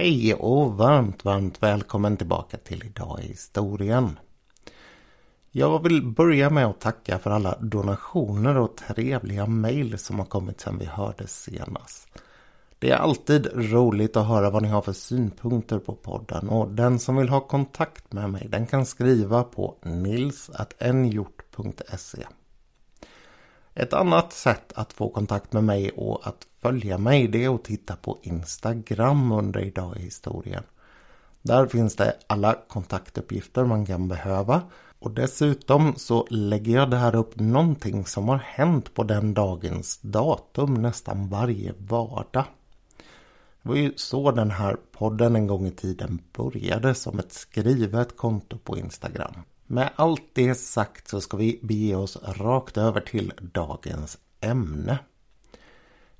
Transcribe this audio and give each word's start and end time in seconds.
Hej 0.00 0.34
och 0.34 0.76
varmt, 0.76 1.24
varmt 1.24 1.62
välkommen 1.62 2.16
tillbaka 2.16 2.56
till 2.56 2.84
Idag 2.84 3.20
i 3.22 3.26
historien. 3.26 4.18
Jag 5.50 5.82
vill 5.82 6.02
börja 6.02 6.50
med 6.50 6.66
att 6.66 6.80
tacka 6.80 7.18
för 7.18 7.30
alla 7.30 7.58
donationer 7.58 8.56
och 8.56 8.76
trevliga 8.76 9.46
mejl 9.46 9.98
som 9.98 10.18
har 10.18 10.26
kommit 10.26 10.60
sedan 10.60 10.78
vi 10.78 10.84
hördes 10.84 11.42
senast. 11.42 12.08
Det 12.78 12.90
är 12.90 12.96
alltid 12.96 13.46
roligt 13.54 14.16
att 14.16 14.26
höra 14.26 14.50
vad 14.50 14.62
ni 14.62 14.68
har 14.68 14.82
för 14.82 14.92
synpunkter 14.92 15.78
på 15.78 15.94
podden 15.94 16.48
och 16.48 16.68
den 16.70 16.98
som 16.98 17.16
vill 17.16 17.28
ha 17.28 17.40
kontakt 17.40 18.12
med 18.12 18.30
mig 18.30 18.48
den 18.48 18.66
kan 18.66 18.86
skriva 18.86 19.44
på 19.44 19.76
nils.nhjort.se 19.82 20.66
Ett 23.74 23.92
annat 23.92 24.32
sätt 24.32 24.72
att 24.74 24.92
få 24.92 25.08
kontakt 25.08 25.52
med 25.52 25.64
mig 25.64 25.90
och 25.90 26.26
att 26.26 26.46
följa 26.62 26.98
mig 26.98 27.28
det 27.28 27.44
är 27.44 27.54
att 27.54 27.64
titta 27.64 27.96
på 27.96 28.18
Instagram 28.22 29.32
under 29.32 29.60
Idag 29.60 29.96
i 29.96 30.00
historien. 30.00 30.62
Där 31.42 31.66
finns 31.66 31.96
det 31.96 32.16
alla 32.26 32.54
kontaktuppgifter 32.68 33.64
man 33.64 33.86
kan 33.86 34.08
behöva 34.08 34.62
och 34.98 35.10
dessutom 35.10 35.94
så 35.96 36.26
lägger 36.30 36.74
jag 36.74 36.90
där 36.90 37.14
upp 37.14 37.40
någonting 37.40 38.06
som 38.06 38.28
har 38.28 38.38
hänt 38.38 38.94
på 38.94 39.02
den 39.02 39.34
dagens 39.34 39.98
datum 40.02 40.74
nästan 40.74 41.28
varje 41.28 41.74
vardag. 41.78 42.44
Det 43.62 43.68
var 43.68 43.76
ju 43.76 43.92
så 43.96 44.30
den 44.30 44.50
här 44.50 44.76
podden 44.92 45.36
en 45.36 45.46
gång 45.46 45.66
i 45.66 45.70
tiden 45.70 46.18
började 46.32 46.94
som 46.94 47.18
ett 47.18 47.32
skrivet 47.32 48.16
konto 48.16 48.58
på 48.58 48.78
Instagram. 48.78 49.34
Med 49.66 49.90
allt 49.96 50.22
det 50.32 50.54
sagt 50.54 51.08
så 51.08 51.20
ska 51.20 51.36
vi 51.36 51.60
bege 51.62 51.94
oss 51.94 52.18
rakt 52.22 52.76
över 52.76 53.00
till 53.00 53.32
dagens 53.38 54.18
ämne. 54.40 54.98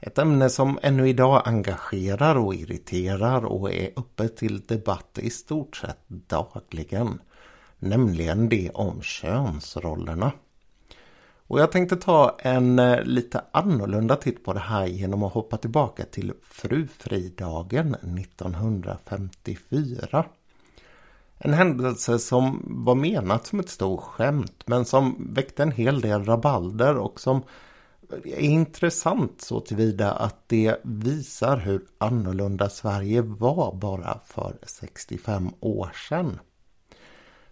Ett 0.02 0.18
ämne 0.18 0.50
som 0.50 0.78
ännu 0.82 1.08
idag 1.08 1.42
engagerar 1.44 2.36
och 2.36 2.54
irriterar 2.54 3.44
och 3.44 3.72
är 3.72 3.90
uppe 3.96 4.28
till 4.28 4.60
debatt 4.60 5.18
i 5.18 5.30
stort 5.30 5.76
sett 5.76 6.08
dagligen. 6.08 7.20
Nämligen 7.78 8.48
det 8.48 8.70
om 8.70 9.02
könsrollerna. 9.02 10.32
Och 11.46 11.60
jag 11.60 11.72
tänkte 11.72 11.96
ta 11.96 12.36
en 12.38 12.78
eh, 12.78 13.02
lite 13.02 13.44
annorlunda 13.52 14.16
titt 14.16 14.44
på 14.44 14.52
det 14.52 14.60
här 14.60 14.86
genom 14.86 15.22
att 15.22 15.32
hoppa 15.32 15.56
tillbaka 15.56 16.04
till 16.04 16.32
frufridagen 16.42 17.94
1954. 17.94 20.24
En 21.38 21.54
händelse 21.54 22.18
som 22.18 22.62
var 22.66 22.94
menat 22.94 23.46
som 23.46 23.60
ett 23.60 23.68
stort 23.68 24.00
skämt 24.00 24.62
men 24.66 24.84
som 24.84 25.32
väckte 25.34 25.62
en 25.62 25.72
hel 25.72 26.00
del 26.00 26.24
rabalder 26.24 26.96
och 26.96 27.20
som 27.20 27.42
är 28.24 28.38
intressant 28.38 29.40
så 29.40 29.60
tillvida 29.60 30.12
att 30.12 30.48
det 30.48 30.76
visar 30.82 31.56
hur 31.56 31.82
annorlunda 31.98 32.68
Sverige 32.68 33.22
var 33.22 33.74
bara 33.74 34.20
för 34.26 34.56
65 34.62 35.50
år 35.60 35.92
sedan. 36.08 36.38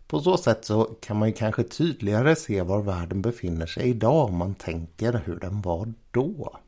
På 0.07 0.21
så 0.21 0.37
sätt 0.37 0.65
så 0.65 0.85
kan 0.85 1.19
man 1.19 1.29
ju 1.29 1.35
kanske 1.35 1.63
tydligare 1.63 2.37
se 2.37 2.63
var 2.63 2.83
världen 2.83 3.23
befinner 3.23 3.67
sig 3.67 3.89
idag 3.89 4.29
om 4.29 4.37
man 4.37 4.55
tänker 4.55 5.23
hur 5.25 5.37
den 5.37 5.63
var 5.63 5.93
då. 6.11 6.59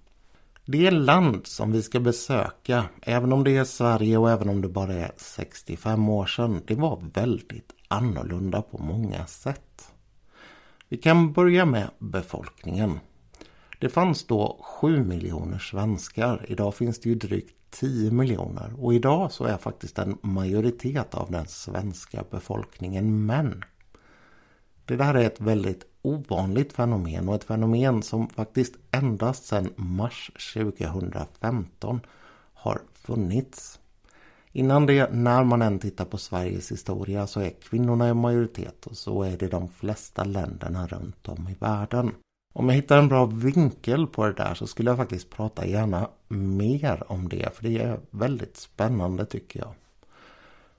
Det 0.65 0.91
land 0.91 1.47
som 1.47 1.73
vi 1.73 1.83
ska 1.83 2.01
besöka, 2.01 2.85
även 3.03 3.33
om 3.33 3.45
det 3.45 3.57
är 3.57 3.65
Sverige 3.65 4.19
och 4.19 4.31
även 4.31 4.49
om 4.49 4.61
det 4.61 4.69
bara 4.69 4.93
är 4.93 5.13
65 5.17 6.09
år 6.09 6.27
sedan, 6.27 6.63
det 6.67 6.75
var 6.75 7.03
väldigt 7.15 7.73
annorlunda 7.89 8.63
på 8.63 8.79
många 8.79 9.27
sätt. 9.27 9.93
Vi 10.89 10.97
kan 10.97 11.33
börja 11.33 11.65
med 11.65 11.91
befolkningen. 11.99 12.99
Det 13.81 13.89
fanns 13.89 14.25
då 14.25 14.61
7 14.63 15.05
miljoner 15.05 15.59
svenskar. 15.59 16.47
Idag 16.49 16.75
finns 16.75 17.01
det 17.01 17.09
ju 17.09 17.15
drygt 17.15 17.55
10 17.71 18.11
miljoner 18.11 18.73
och 18.79 18.95
idag 18.95 19.33
så 19.33 19.45
är 19.45 19.57
faktiskt 19.57 19.99
en 19.99 20.19
majoritet 20.23 21.15
av 21.15 21.31
den 21.31 21.47
svenska 21.47 22.25
befolkningen 22.31 23.27
män. 23.27 23.65
Det 24.85 24.97
där 24.97 25.15
är 25.15 25.25
ett 25.25 25.41
väldigt 25.41 25.85
ovanligt 26.03 26.73
fenomen 26.73 27.29
och 27.29 27.35
ett 27.35 27.45
fenomen 27.45 28.03
som 28.03 28.29
faktiskt 28.29 28.75
endast 28.91 29.45
sedan 29.45 29.73
mars 29.77 30.31
2015 30.55 32.01
har 32.55 32.81
funnits. 32.95 33.81
Innan 34.53 34.87
det, 34.87 35.13
när 35.13 35.45
man 35.45 35.63
än 35.63 35.79
tittar 35.79 36.05
på 36.05 36.19
Sveriges 36.19 36.73
historia 36.73 37.27
så 37.27 37.41
är 37.41 37.51
kvinnorna 37.51 38.09
i 38.09 38.15
majoritet 38.15 38.87
och 38.87 38.97
så 38.97 39.23
är 39.23 39.37
det 39.37 39.49
de 39.49 39.69
flesta 39.69 40.25
länderna 40.25 40.87
runt 40.87 41.29
om 41.29 41.49
i 41.49 41.55
världen. 41.55 42.13
Om 42.53 42.69
jag 42.69 42.77
hittar 42.77 42.99
en 42.99 43.09
bra 43.09 43.27
vinkel 43.27 44.07
på 44.07 44.27
det 44.27 44.33
där 44.33 44.55
så 44.55 44.67
skulle 44.67 44.91
jag 44.91 44.97
faktiskt 44.97 45.31
prata 45.31 45.67
gärna 45.67 46.09
mer 46.29 47.13
om 47.13 47.29
det. 47.29 47.55
För 47.55 47.63
det 47.63 47.79
är 47.79 48.01
väldigt 48.11 48.57
spännande 48.57 49.27
tycker 49.27 49.61
jag. 49.61 49.75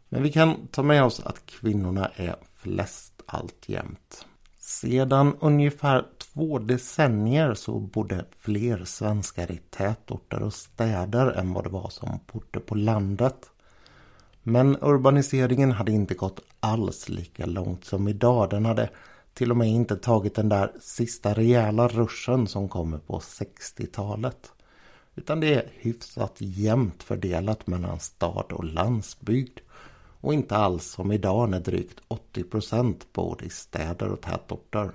Men 0.09 0.23
vi 0.23 0.31
kan 0.31 0.67
ta 0.67 0.83
med 0.83 1.03
oss 1.03 1.19
att 1.19 1.45
kvinnorna 1.45 2.11
är 2.15 2.35
flest 2.55 3.21
alltjämt. 3.25 4.25
Sedan 4.59 5.35
ungefär 5.39 6.05
två 6.17 6.59
decennier 6.59 7.53
så 7.53 7.79
bodde 7.79 8.25
fler 8.39 8.85
svenskar 8.85 9.51
i 9.51 9.57
tätorter 9.69 10.43
och 10.43 10.53
städer 10.53 11.31
än 11.31 11.53
vad 11.53 11.63
det 11.63 11.69
var 11.69 11.89
som 11.89 12.19
bodde 12.33 12.59
på 12.59 12.75
landet. 12.75 13.49
Men 14.43 14.77
urbaniseringen 14.81 15.71
hade 15.71 15.91
inte 15.91 16.13
gått 16.13 16.39
alls 16.59 17.09
lika 17.09 17.45
långt 17.45 17.85
som 17.85 18.07
idag. 18.07 18.49
Den 18.49 18.65
hade 18.65 18.89
till 19.33 19.51
och 19.51 19.57
med 19.57 19.67
inte 19.67 19.95
tagit 19.95 20.35
den 20.35 20.49
där 20.49 20.71
sista 20.79 21.33
rejäla 21.33 21.87
ruschen 21.87 22.47
som 22.47 22.69
kommer 22.69 22.97
på 22.97 23.19
60-talet. 23.19 24.51
Utan 25.15 25.39
det 25.39 25.53
är 25.53 25.71
hyfsat 25.75 26.35
jämnt 26.37 27.03
fördelat 27.03 27.67
mellan 27.67 27.99
stad 27.99 28.51
och 28.51 28.63
landsbygd. 28.63 29.59
Och 30.23 30.33
inte 30.33 30.55
alls 30.55 30.85
som 30.85 31.11
idag 31.11 31.49
när 31.49 31.59
drygt 31.59 31.99
80% 32.33 32.95
bor 33.13 33.43
i 33.43 33.49
städer 33.49 34.11
och 34.11 34.21
tätorter. 34.21 34.91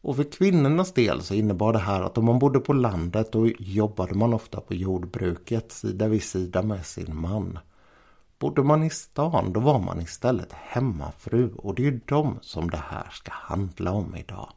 Och 0.00 0.16
för 0.16 0.24
kvinnornas 0.24 0.92
del 0.92 1.22
så 1.22 1.34
innebar 1.34 1.72
det 1.72 1.78
här 1.78 2.02
att 2.02 2.18
om 2.18 2.24
man 2.24 2.38
bodde 2.38 2.60
på 2.60 2.72
landet 2.72 3.32
då 3.32 3.48
jobbade 3.58 4.14
man 4.14 4.34
ofta 4.34 4.60
på 4.60 4.74
jordbruket 4.74 5.72
sida 5.72 6.08
vid 6.08 6.22
sida 6.22 6.62
med 6.62 6.86
sin 6.86 7.16
man. 7.16 7.58
Bodde 8.38 8.62
man 8.62 8.84
i 8.84 8.90
stan 8.90 9.52
då 9.52 9.60
var 9.60 9.78
man 9.78 10.00
istället 10.00 10.52
hemmafru 10.52 11.54
och 11.54 11.74
det 11.74 11.86
är 11.86 12.00
dem 12.06 12.38
som 12.42 12.70
det 12.70 12.82
här 12.88 13.10
ska 13.10 13.32
handla 13.32 13.92
om 13.92 14.16
idag. 14.16 14.52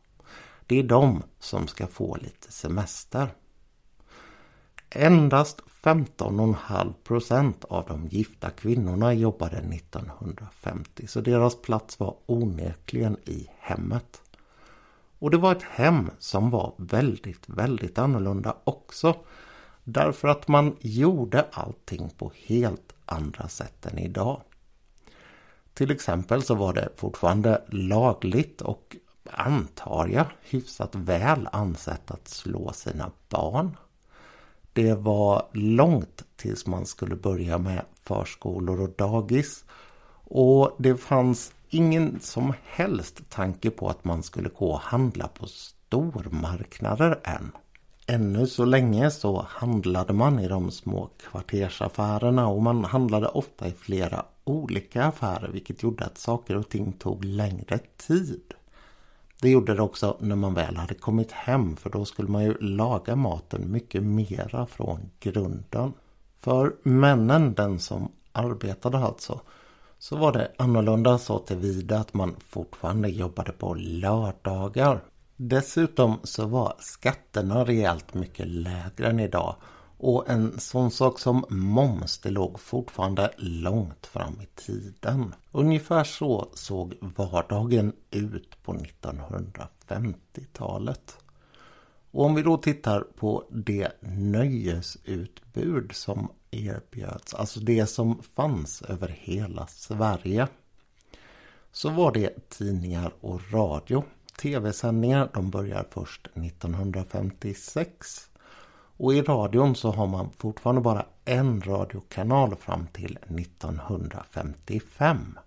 Det 0.65 0.79
är 0.79 0.83
de 0.83 1.23
som 1.39 1.67
ska 1.67 1.87
få 1.87 2.15
lite 2.15 2.51
semester. 2.51 3.27
Endast 4.89 5.61
15,5 5.83 6.93
procent 7.03 7.65
av 7.65 7.85
de 7.87 8.07
gifta 8.07 8.49
kvinnorna 8.49 9.13
jobbade 9.13 9.57
1950 9.57 11.07
så 11.07 11.21
deras 11.21 11.61
plats 11.61 11.99
var 11.99 12.15
onekligen 12.25 13.17
i 13.25 13.47
hemmet. 13.59 14.21
Och 15.19 15.31
det 15.31 15.37
var 15.37 15.51
ett 15.51 15.63
hem 15.63 16.11
som 16.19 16.49
var 16.49 16.73
väldigt, 16.77 17.49
väldigt 17.49 17.97
annorlunda 17.97 18.57
också. 18.63 19.15
Därför 19.83 20.27
att 20.27 20.47
man 20.47 20.75
gjorde 20.79 21.45
allting 21.51 22.09
på 22.09 22.31
helt 22.35 22.93
andra 23.11 23.47
sätt 23.47 23.85
än 23.85 23.99
idag. 23.99 24.41
Till 25.73 25.91
exempel 25.91 26.43
så 26.43 26.55
var 26.55 26.73
det 26.73 26.89
fortfarande 26.95 27.61
lagligt 27.67 28.61
och 28.61 28.95
antar 29.31 30.07
jag 30.07 30.25
hyfsat 30.41 30.95
väl 30.95 31.49
ansett 31.51 32.11
att 32.11 32.27
slå 32.27 32.73
sina 32.73 33.11
barn. 33.29 33.77
Det 34.73 34.93
var 34.93 35.47
långt 35.53 36.23
tills 36.35 36.67
man 36.67 36.85
skulle 36.85 37.15
börja 37.15 37.57
med 37.57 37.85
förskolor 38.03 38.81
och 38.81 38.89
dagis. 38.97 39.65
Och 40.23 40.75
det 40.77 40.97
fanns 40.97 41.53
ingen 41.69 42.19
som 42.19 42.53
helst 42.63 43.29
tanke 43.29 43.69
på 43.69 43.89
att 43.89 44.03
man 44.03 44.23
skulle 44.23 44.49
gå 44.49 44.71
och 44.71 44.79
handla 44.79 45.27
på 45.27 45.47
stormarknader 45.47 47.19
än. 47.23 47.51
Ännu 48.07 48.47
så 48.47 48.65
länge 48.65 49.11
så 49.11 49.45
handlade 49.49 50.13
man 50.13 50.39
i 50.39 50.47
de 50.47 50.71
små 50.71 51.09
kvartersaffärerna 51.19 52.47
och 52.47 52.61
man 52.61 52.85
handlade 52.85 53.27
ofta 53.27 53.67
i 53.67 53.71
flera 53.71 54.25
olika 54.43 55.03
affärer 55.03 55.47
vilket 55.47 55.83
gjorde 55.83 56.05
att 56.05 56.17
saker 56.17 56.55
och 56.57 56.69
ting 56.69 56.93
tog 56.93 57.25
längre 57.25 57.79
tid. 57.97 58.53
Det 59.41 59.49
gjorde 59.49 59.73
det 59.73 59.81
också 59.81 60.17
när 60.19 60.35
man 60.35 60.53
väl 60.53 60.77
hade 60.77 60.93
kommit 60.93 61.31
hem 61.31 61.77
för 61.77 61.89
då 61.89 62.05
skulle 62.05 62.29
man 62.29 62.43
ju 62.43 62.57
laga 62.59 63.15
maten 63.15 63.71
mycket 63.71 64.03
mera 64.03 64.65
från 64.65 64.99
grunden. 65.19 65.93
För 66.39 66.75
männen, 66.83 67.53
den 67.53 67.79
som 67.79 68.11
arbetade 68.31 68.97
alltså, 68.97 69.41
så 69.99 70.15
var 70.15 70.31
det 70.31 70.51
annorlunda 70.57 71.17
så 71.17 71.39
tillvida 71.39 71.99
att 71.99 72.13
man 72.13 72.35
fortfarande 72.39 73.09
jobbade 73.09 73.51
på 73.51 73.73
lördagar. 73.73 75.01
Dessutom 75.43 76.19
så 76.23 76.45
var 76.45 76.75
skatterna 76.79 77.65
rejält 77.65 78.13
mycket 78.13 78.47
lägre 78.47 79.09
än 79.09 79.19
idag 79.19 79.55
och 79.97 80.29
en 80.29 80.59
sån 80.59 80.91
sak 80.91 81.19
som 81.19 81.45
moms 81.49 82.19
det 82.19 82.29
låg 82.29 82.59
fortfarande 82.59 83.33
långt 83.37 84.05
fram 84.05 84.41
i 84.41 84.45
tiden. 84.55 85.35
Ungefär 85.51 86.03
så 86.03 86.49
såg 86.53 86.93
vardagen 87.01 87.93
ut 88.11 88.63
på 88.63 88.73
1950-talet. 88.73 91.17
Och 92.11 92.25
om 92.25 92.35
vi 92.35 92.41
då 92.41 92.57
tittar 92.57 93.01
på 93.01 93.43
det 93.49 93.91
nöjesutbud 94.01 95.91
som 95.93 96.31
erbjöds, 96.51 97.33
alltså 97.33 97.59
det 97.59 97.87
som 97.87 98.23
fanns 98.23 98.81
över 98.81 99.07
hela 99.07 99.67
Sverige. 99.67 100.47
Så 101.71 101.89
var 101.89 102.11
det 102.11 102.49
tidningar 102.49 103.13
och 103.21 103.53
radio. 103.53 104.03
Tv-sändningar 104.41 105.29
de 105.33 105.49
börjar 105.49 105.85
först 105.89 106.27
1956. 106.27 108.29
Och 108.97 109.13
i 109.13 109.21
radion 109.21 109.75
så 109.75 109.91
har 109.91 110.07
man 110.07 110.29
fortfarande 110.37 110.81
bara 110.81 111.05
en 111.25 111.61
radiokanal 111.61 112.55
fram 112.55 112.87
till 112.87 113.19
1955. 113.37 115.39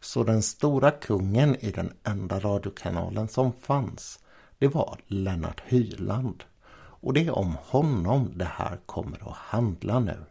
Så 0.00 0.24
den 0.24 0.42
stora 0.42 0.90
kungen 0.90 1.56
i 1.56 1.70
den 1.70 1.92
enda 2.04 2.40
radiokanalen 2.40 3.28
som 3.28 3.52
fanns, 3.52 4.18
det 4.58 4.68
var 4.68 4.98
Lennart 5.06 5.62
Hyland. 5.66 6.44
Och 6.74 7.12
det 7.12 7.26
är 7.26 7.38
om 7.38 7.56
honom 7.66 8.32
det 8.34 8.50
här 8.54 8.78
kommer 8.86 9.30
att 9.30 9.36
handla 9.36 10.00
nu. 10.00 10.24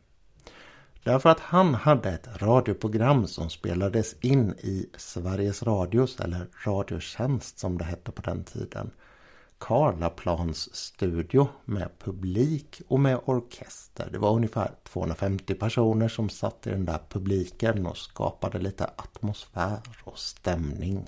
Därför 1.04 1.30
att 1.30 1.40
han 1.40 1.74
hade 1.74 2.10
ett 2.10 2.42
radioprogram 2.42 3.28
som 3.28 3.50
spelades 3.50 4.16
in 4.22 4.54
i 4.54 4.90
Sveriges 4.98 5.64
Radios, 5.64 6.20
eller 6.20 6.48
Radiotjänst 6.66 7.60
som 7.60 7.78
det 7.78 7.84
hette 7.84 8.12
på 8.12 8.22
den 8.22 8.44
tiden. 8.44 8.92
Karlaplans 9.58 10.76
studio 10.76 11.48
med 11.66 11.90
publik 12.00 12.82
och 12.88 13.00
med 13.00 13.20
orkester. 13.26 14.10
Det 14.12 14.18
var 14.18 14.36
ungefär 14.36 14.72
250 14.84 15.54
personer 15.54 16.08
som 16.08 16.30
satt 16.30 16.68
i 16.68 16.70
den 16.70 16.86
där 16.86 17.00
publiken 17.10 17.86
och 17.86 17.98
skapade 17.98 18.60
lite 18.60 18.86
atmosfär 18.96 19.80
och 20.04 20.20
stämning. 20.20 21.08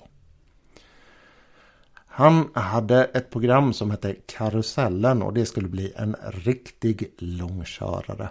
Han 1.94 2.50
hade 2.54 3.04
ett 3.04 3.30
program 3.30 3.72
som 3.72 3.90
hette 3.90 4.14
Karusellen 4.26 5.22
och 5.22 5.34
det 5.34 5.46
skulle 5.46 5.68
bli 5.68 5.92
en 5.96 6.16
riktig 6.22 7.14
långkörare. 7.18 8.28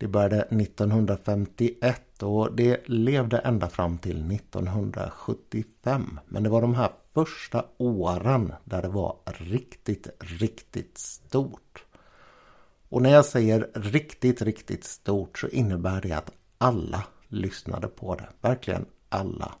Det 0.00 0.08
började 0.08 0.42
1951 0.42 2.22
och 2.22 2.56
det 2.56 2.88
levde 2.88 3.38
ända 3.38 3.68
fram 3.68 3.98
till 3.98 4.30
1975. 4.32 6.20
Men 6.28 6.42
det 6.42 6.48
var 6.48 6.60
de 6.60 6.74
här 6.74 6.90
första 7.14 7.64
åren 7.76 8.52
där 8.64 8.82
det 8.82 8.88
var 8.88 9.16
riktigt, 9.24 10.08
riktigt 10.18 10.98
stort. 10.98 11.84
Och 12.88 13.02
när 13.02 13.10
jag 13.10 13.24
säger 13.24 13.70
riktigt, 13.74 14.42
riktigt 14.42 14.84
stort 14.84 15.38
så 15.38 15.48
innebär 15.48 16.00
det 16.00 16.12
att 16.12 16.32
alla 16.58 17.04
lyssnade 17.28 17.88
på 17.88 18.14
det. 18.14 18.28
Verkligen 18.40 18.86
alla. 19.08 19.54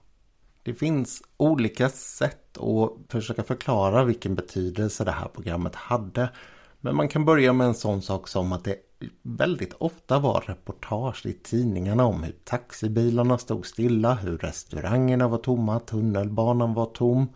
Det 0.62 0.74
finns 0.74 1.22
olika 1.36 1.88
sätt 1.88 2.58
att 2.58 2.92
försöka 3.08 3.42
förklara 3.42 4.04
vilken 4.04 4.34
betydelse 4.34 5.04
det 5.04 5.10
här 5.10 5.28
programmet 5.28 5.74
hade. 5.74 6.30
Men 6.80 6.96
man 6.96 7.08
kan 7.08 7.24
börja 7.24 7.52
med 7.52 7.66
en 7.66 7.74
sån 7.74 8.02
sak 8.02 8.28
som 8.28 8.52
att 8.52 8.64
det 8.64 8.76
väldigt 9.22 9.72
ofta 9.72 10.18
var 10.18 10.44
reportage 10.46 11.26
i 11.26 11.32
tidningarna 11.32 12.04
om 12.04 12.22
hur 12.22 12.34
taxibilarna 12.44 13.38
stod 13.38 13.66
stilla, 13.66 14.14
hur 14.14 14.38
restaurangerna 14.38 15.28
var 15.28 15.38
tomma, 15.38 15.80
tunnelbanan 15.80 16.74
var 16.74 16.86
tom 16.86 17.28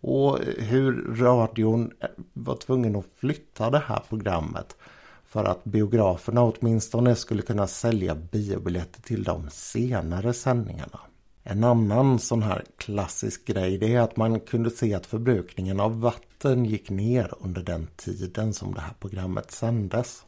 och 0.00 0.38
hur 0.58 1.16
radion 1.16 1.92
eh, 2.00 2.08
var 2.32 2.56
tvungen 2.56 2.96
att 2.96 3.06
flytta 3.16 3.70
det 3.70 3.82
här 3.86 4.02
programmet 4.08 4.76
för 5.24 5.44
att 5.44 5.64
biograferna 5.64 6.42
åtminstone 6.42 7.16
skulle 7.16 7.42
kunna 7.42 7.66
sälja 7.66 8.14
biobiljetter 8.14 9.02
till 9.02 9.24
de 9.24 9.50
senare 9.50 10.32
sändningarna. 10.32 11.00
En 11.44 11.64
annan 11.64 12.18
sån 12.18 12.42
här 12.42 12.64
klassisk 12.76 13.46
grej 13.46 13.78
det 13.78 13.94
är 13.94 14.00
att 14.00 14.16
man 14.16 14.40
kunde 14.40 14.70
se 14.70 14.94
att 14.94 15.06
förbrukningen 15.06 15.80
av 15.80 16.00
vatten 16.00 16.64
gick 16.64 16.90
ner 16.90 17.34
under 17.40 17.62
den 17.62 17.88
tiden 17.96 18.54
som 18.54 18.74
det 18.74 18.80
här 18.80 18.94
programmet 19.00 19.50
sändes. 19.50 20.24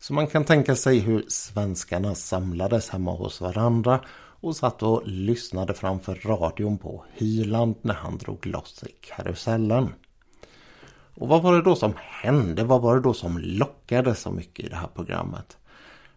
Så 0.00 0.14
man 0.14 0.26
kan 0.26 0.44
tänka 0.44 0.76
sig 0.76 0.98
hur 0.98 1.24
svenskarna 1.28 2.14
samlades 2.14 2.88
hemma 2.88 3.12
hos 3.12 3.40
varandra 3.40 4.00
och 4.40 4.56
satt 4.56 4.82
och 4.82 5.02
lyssnade 5.04 5.74
framför 5.74 6.14
radion 6.14 6.78
på 6.78 7.04
Hyland 7.12 7.74
när 7.82 7.94
han 7.94 8.18
drog 8.18 8.46
loss 8.46 8.84
i 8.86 8.92
karusellen. 9.00 9.92
Och 11.14 11.28
vad 11.28 11.42
var 11.42 11.54
det 11.54 11.62
då 11.62 11.76
som 11.76 11.92
hände? 11.96 12.64
Vad 12.64 12.82
var 12.82 12.94
det 12.94 13.02
då 13.02 13.14
som 13.14 13.38
lockade 13.38 14.14
så 14.14 14.30
mycket 14.30 14.66
i 14.66 14.68
det 14.68 14.76
här 14.76 14.88
programmet? 14.94 15.56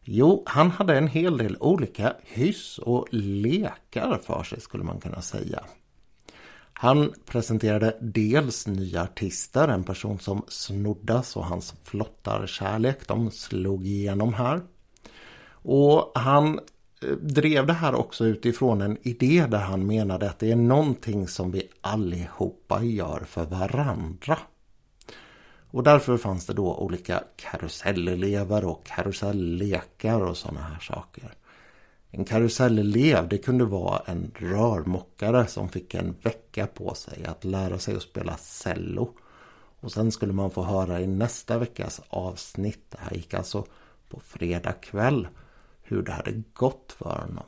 Jo, 0.03 0.43
han 0.45 0.71
hade 0.71 0.97
en 0.97 1.07
hel 1.07 1.37
del 1.37 1.57
olika 1.59 2.13
hyss 2.23 2.77
och 2.77 3.07
lekar 3.11 4.19
för 4.23 4.43
sig 4.43 4.61
skulle 4.61 4.83
man 4.83 4.99
kunna 4.99 5.21
säga. 5.21 5.63
Han 6.73 7.13
presenterade 7.25 7.97
dels 8.01 8.67
nya 8.67 9.03
artister, 9.03 9.67
en 9.67 9.83
person 9.83 10.19
som 10.19 10.41
Snoddas 10.47 11.35
och 11.35 11.45
hans 11.45 11.73
flottarkärlek, 11.83 13.07
de 13.07 13.31
slog 13.31 13.87
igenom 13.87 14.33
här. 14.33 14.61
Och 15.51 16.11
han 16.15 16.59
eh, 17.01 17.09
drev 17.09 17.67
det 17.67 17.73
här 17.73 17.95
också 17.95 18.25
utifrån 18.25 18.81
en 18.81 18.97
idé 19.01 19.45
där 19.49 19.59
han 19.59 19.87
menade 19.87 20.29
att 20.29 20.39
det 20.39 20.51
är 20.51 20.55
någonting 20.55 21.27
som 21.27 21.51
vi 21.51 21.69
allihopa 21.81 22.83
gör 22.83 23.23
för 23.27 23.45
varandra. 23.45 24.37
Och 25.71 25.83
därför 25.83 26.17
fanns 26.17 26.45
det 26.45 26.53
då 26.53 26.75
olika 26.75 27.23
karusellelever 27.35 28.65
och 28.65 28.85
karusellekar 28.85 30.21
och 30.21 30.37
sådana 30.37 30.61
här 30.61 30.79
saker. 30.79 31.33
En 32.11 32.25
karusellelev 32.25 33.27
det 33.27 33.37
kunde 33.37 33.65
vara 33.65 34.01
en 34.05 34.31
rörmokare 34.35 35.47
som 35.47 35.69
fick 35.69 35.93
en 35.93 36.15
vecka 36.23 36.67
på 36.67 36.93
sig 36.93 37.25
att 37.25 37.43
lära 37.43 37.79
sig 37.79 37.95
att 37.95 38.01
spela 38.01 38.37
cello. 38.37 39.13
Och 39.79 39.91
sen 39.91 40.11
skulle 40.11 40.33
man 40.33 40.51
få 40.51 40.63
höra 40.63 41.01
i 41.01 41.07
nästa 41.07 41.57
veckas 41.57 42.01
avsnitt, 42.09 42.85
det 42.89 42.97
här 42.99 43.15
gick 43.15 43.33
alltså 43.33 43.65
på 44.09 44.19
fredag 44.19 44.73
kväll, 44.73 45.27
hur 45.81 46.01
det 46.01 46.11
hade 46.11 46.43
gått 46.53 46.95
för 46.97 47.19
honom. 47.19 47.45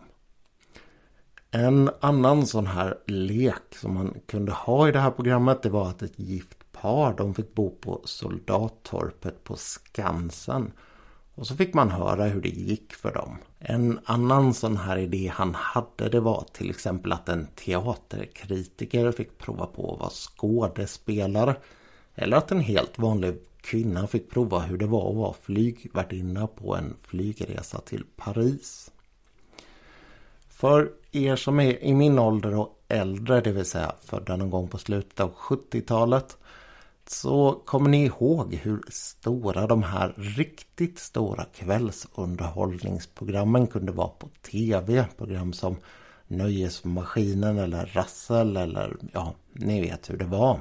En 1.51 1.89
annan 2.01 2.47
sån 2.47 2.67
här 2.67 2.97
lek 3.07 3.75
som 3.75 3.93
man 3.93 4.13
kunde 4.25 4.51
ha 4.51 4.89
i 4.89 4.91
det 4.91 4.99
här 4.99 5.11
programmet 5.11 5.63
det 5.63 5.69
var 5.69 5.89
att 5.89 6.01
ett 6.01 6.19
gift 6.19 6.60
par 6.81 7.13
de 7.13 7.33
fick 7.33 7.53
bo 7.53 7.69
på 7.69 8.01
soldattorpet 8.03 9.43
på 9.43 9.55
Skansen 9.55 10.71
och 11.35 11.47
så 11.47 11.55
fick 11.55 11.73
man 11.73 11.91
höra 11.91 12.23
hur 12.23 12.41
det 12.41 12.49
gick 12.49 12.93
för 12.93 13.13
dem. 13.13 13.37
En 13.59 13.99
annan 14.05 14.53
sån 14.53 14.77
här 14.77 14.97
idé 14.97 15.31
han 15.33 15.55
hade 15.55 16.09
det 16.09 16.19
var 16.19 16.45
till 16.53 16.69
exempel 16.69 17.11
att 17.11 17.29
en 17.29 17.47
teaterkritiker 17.55 19.11
fick 19.11 19.37
prova 19.37 19.65
på 19.65 19.93
att 19.93 19.99
vara 19.99 20.09
skådespelare. 20.09 21.55
Eller 22.15 22.37
att 22.37 22.51
en 22.51 22.59
helt 22.59 22.99
vanlig 22.99 23.35
kvinna 23.61 24.07
fick 24.07 24.31
prova 24.31 24.59
hur 24.59 24.77
det 24.77 24.85
var 24.85 25.09
att 25.09 25.15
vara 25.15 25.33
flygvärdinna 25.41 26.47
på 26.47 26.75
en 26.75 26.95
flygresa 27.01 27.79
till 27.79 28.03
Paris. 28.15 28.91
För 30.49 30.91
er 31.11 31.35
som 31.35 31.59
är 31.59 31.83
i 31.83 31.93
min 31.93 32.19
ålder 32.19 32.55
och 32.55 32.83
äldre, 32.87 33.41
det 33.41 33.51
vill 33.51 33.65
säga 33.65 33.95
födda 34.05 34.35
någon 34.35 34.49
gång 34.49 34.67
på 34.67 34.77
slutet 34.77 35.19
av 35.19 35.33
70-talet 35.33 36.37
så 37.11 37.61
kommer 37.65 37.89
ni 37.89 38.05
ihåg 38.05 38.55
hur 38.55 38.81
stora 38.89 39.67
de 39.67 39.83
här 39.83 40.13
riktigt 40.17 40.99
stora 40.99 41.45
kvällsunderhållningsprogrammen 41.45 43.67
kunde 43.67 43.91
vara 43.91 44.07
på 44.07 44.29
tv. 44.41 45.05
Program 45.17 45.53
som 45.53 45.75
Nöjesmaskinen 46.27 47.57
eller 47.57 47.85
Rassel 47.85 48.57
eller 48.57 48.97
ja, 49.13 49.33
ni 49.53 49.81
vet 49.81 50.09
hur 50.09 50.17
det 50.17 50.25
var. 50.25 50.59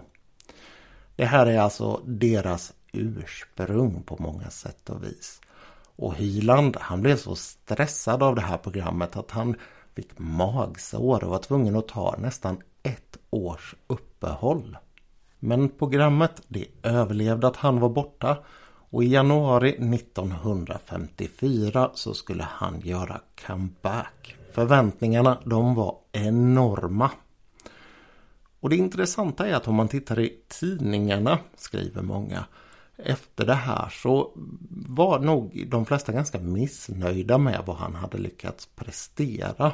Det 1.17 1.25
här 1.25 1.47
är 1.47 1.59
alltså 1.59 2.01
deras 2.05 2.73
ursprung 2.93 4.03
på 4.03 4.17
många 4.23 4.51
sätt 4.51 4.91
och 4.91 5.05
vis. 5.05 5.41
Och 5.97 6.15
Hyland 6.15 6.77
han 6.81 7.03
blev 7.03 7.17
så 7.17 7.37
stressad 7.37 8.23
av 8.23 8.35
det 8.35 8.43
här 8.43 8.59
programmet 8.59 9.17
att 9.17 9.31
han 9.31 9.57
fick 9.95 10.19
magsår 10.19 11.25
och 11.25 11.31
var 11.31 11.39
tvungen 11.39 11.77
att 11.77 11.89
ta 11.89 12.17
nästan 12.19 12.63
ett 12.83 13.17
års 13.31 13.75
uppehåll. 13.87 14.77
Men 15.41 15.69
programmet 15.69 16.43
det 16.49 16.67
överlevde 16.83 17.47
att 17.47 17.57
han 17.57 17.81
var 17.81 17.89
borta 17.89 18.37
och 18.91 19.05
i 19.05 19.09
januari 19.09 19.71
1954 19.71 21.91
så 21.95 22.15
skulle 22.15 22.43
han 22.43 22.81
göra 22.81 23.21
comeback. 23.47 24.37
Förväntningarna 24.53 25.39
de 25.45 25.75
var 25.75 25.97
enorma. 26.13 27.11
Och 28.61 28.71
det 28.71 28.77
intressanta 28.77 29.47
är 29.47 29.55
att 29.55 29.69
om 29.69 29.75
man 29.75 29.89
tittar 29.89 30.21
i 30.21 30.39
tidningarna, 30.49 31.39
skriver 31.57 32.03
många, 32.03 32.45
efter 32.97 33.47
det 33.47 33.55
här 33.55 33.89
så 33.89 34.33
var 34.71 35.19
nog 35.19 35.67
de 35.69 35.87
flesta 35.87 36.13
ganska 36.13 36.39
missnöjda 36.39 37.39
med 37.39 37.63
vad 37.67 37.77
han 37.77 37.95
hade 37.95 38.19
lyckats 38.19 38.67
prestera. 38.67 39.73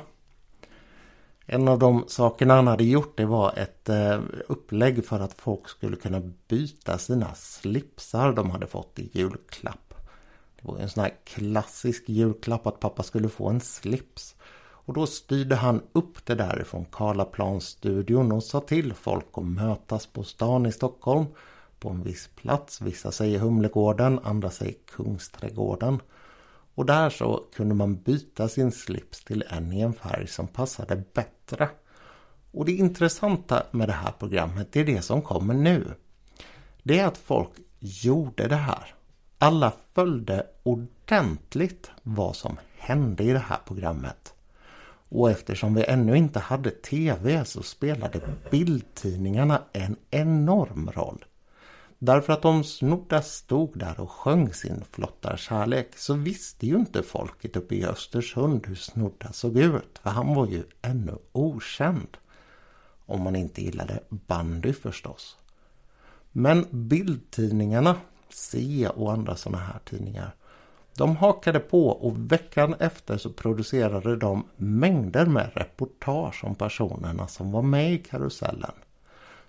En 1.49 1.69
av 1.69 1.79
de 1.79 2.05
sakerna 2.09 2.55
han 2.55 2.67
hade 2.67 2.85
gjort 2.85 3.17
det 3.17 3.25
var 3.25 3.53
ett 3.57 3.88
eh, 3.88 4.21
upplägg 4.49 5.05
för 5.05 5.21
att 5.21 5.41
folk 5.41 5.69
skulle 5.69 5.97
kunna 5.97 6.23
byta 6.49 6.99
sina 6.99 7.35
slipsar 7.35 8.33
de 8.33 8.50
hade 8.50 8.67
fått 8.67 8.99
i 8.99 9.11
julklapp. 9.12 9.95
Det 10.57 10.69
var 10.69 10.79
en 10.79 10.88
sån 10.88 11.03
här 11.03 11.15
klassisk 11.25 12.09
julklapp 12.09 12.67
att 12.67 12.81
pappa 12.81 13.03
skulle 13.03 13.29
få 13.29 13.49
en 13.49 13.61
slips. 13.61 14.35
Och 14.87 14.95
då 14.95 15.07
styrde 15.07 15.55
han 15.55 15.83
upp 15.93 16.26
det 16.26 16.35
där 16.35 16.65
från 16.67 16.85
Karlaplansstudion 16.85 18.33
och 18.33 18.43
sa 18.43 18.61
till 18.61 18.95
folk 18.95 19.26
att 19.33 19.45
mötas 19.45 20.07
på 20.07 20.23
stan 20.23 20.67
i 20.67 20.73
Stockholm 20.73 21.26
på 21.79 21.88
en 21.88 22.03
viss 22.03 22.29
plats. 22.37 22.81
Vissa 22.81 23.12
säger 23.12 23.38
Humlegården, 23.38 24.21
andra 24.25 24.50
säger 24.50 24.75
Kungsträdgården. 24.87 26.00
Och 26.76 26.87
där 26.87 27.11
så 27.11 27.45
kunde 27.54 27.75
man 27.75 27.97
byta 27.97 28.49
sin 28.49 28.73
slips 28.73 29.25
till 29.25 29.45
en 29.49 29.73
i 29.73 29.80
en 29.80 29.92
färg 29.92 30.26
som 30.26 30.49
passade 30.49 31.02
bättre. 31.14 31.68
Och 32.50 32.64
det 32.64 32.73
intressanta 32.73 33.62
med 33.71 33.88
det 33.88 33.92
här 33.92 34.12
programmet 34.18 34.73
det 34.73 34.80
är 34.80 34.85
det 34.85 35.02
som 35.02 35.23
kommer 35.23 35.54
nu. 35.54 35.95
Det 36.83 36.99
är 36.99 37.06
att 37.06 37.18
folk 37.18 37.50
gjorde 37.78 38.49
det 38.49 38.56
här. 38.56 38.95
Alla 39.38 39.73
följde 39.95 40.47
ordentligt 40.62 41.90
vad 42.02 42.37
som 42.37 42.56
hände 42.78 43.25
i 43.25 43.33
det 43.33 43.38
här 43.38 43.59
programmet. 43.66 44.35
Och 45.09 45.30
eftersom 45.30 45.75
vi 45.75 45.85
ännu 45.85 46.16
inte 46.16 46.38
hade 46.38 46.71
tv 46.71 47.45
så 47.45 47.62
spelade 47.62 48.21
bildtidningarna 48.50 49.62
en 49.73 49.97
enorm 50.11 50.90
roll. 50.90 51.25
Därför 51.99 52.33
att 52.33 52.45
om 52.45 52.65
Snodda 52.65 53.23
stod 53.23 53.79
där 53.79 54.00
och 54.00 54.11
sjöng 54.11 54.53
sin 54.53 54.85
flottarkärlek 54.91 55.99
så 55.99 56.15
visste 56.15 56.67
ju 56.67 56.76
inte 56.76 57.03
folket 57.03 57.57
uppe 57.57 57.75
i 57.75 57.85
Östersund 57.85 58.67
hur 58.67 58.75
Snodda 58.75 59.33
såg 59.33 59.59
ut. 59.59 59.99
För 60.03 60.11
han 60.11 60.35
var 60.35 60.47
ju 60.47 60.62
ännu 60.83 61.19
okänd. 61.33 62.17
Om 63.07 63.23
man 63.23 63.37
inte 63.37 63.62
gillade 63.62 64.00
bandy 64.09 64.73
förstås. 64.73 65.37
Men 66.33 66.67
bildtidningarna, 66.71 67.97
Se 68.29 68.88
och 68.88 69.12
andra 69.12 69.37
sådana 69.37 69.65
här 69.65 69.81
tidningar 69.85 70.35
de 70.97 71.17
hakade 71.17 71.61
på 71.61 71.88
och 71.88 72.33
veckan 72.33 72.75
efter 72.79 73.19
så 73.19 73.31
producerade 73.31 74.17
de 74.17 74.47
mängder 74.57 75.26
med 75.26 75.50
reportage 75.55 76.45
om 76.45 76.55
personerna 76.55 77.29
som 77.29 77.53
var 77.53 77.62
med 77.62 77.93
i 77.93 77.99
karusellen. 77.99 78.73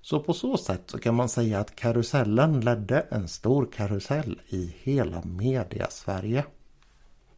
Så 0.10 0.20
på 0.20 0.34
så 0.34 0.58
sätt 0.58 0.82
så 0.86 1.00
kan 1.00 1.16
man 1.16 1.30
säga 1.30 1.60
att 1.60 1.76
karusellen 1.76 2.62
ledde 2.62 3.00
en 3.10 3.28
stor 3.28 3.68
karusell 3.74 4.42
i 4.48 4.76
hela 4.82 5.22
media-Sverige. 5.26 6.46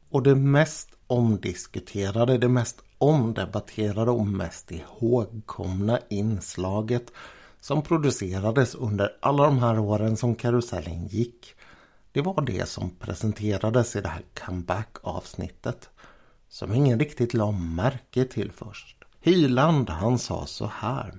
Och 0.10 0.24
det 0.24 0.36
mest 0.36 0.90
omdiskuterade, 1.08 2.38
det 2.38 2.50
mest 2.50 2.84
omdebatterade 2.98 4.12
och 4.12 4.28
mest 4.28 4.72
ihågkomna 4.72 6.00
inslaget 6.10 7.12
som 7.60 7.82
producerades 7.82 8.76
under 8.76 9.18
alla 9.20 9.44
de 9.44 9.60
här 9.60 9.80
åren 9.80 10.18
som 10.18 10.36
karusellen 10.36 11.08
gick 11.08 11.56
det 12.12 12.22
var 12.22 12.42
det 12.42 12.70
som 12.70 12.90
presenterades 12.90 13.96
i 13.96 14.02
det 14.02 14.10
här 14.10 14.24
comeback-avsnittet. 14.46 15.90
Som 16.50 16.74
ingen 16.74 17.00
riktigt 17.00 17.34
la 17.34 17.52
märke 17.52 18.26
till 18.26 18.52
först. 18.52 18.98
Hyland 19.22 19.90
han 19.90 20.20
sa 20.20 20.46
så 20.46 20.66
här. 20.66 21.14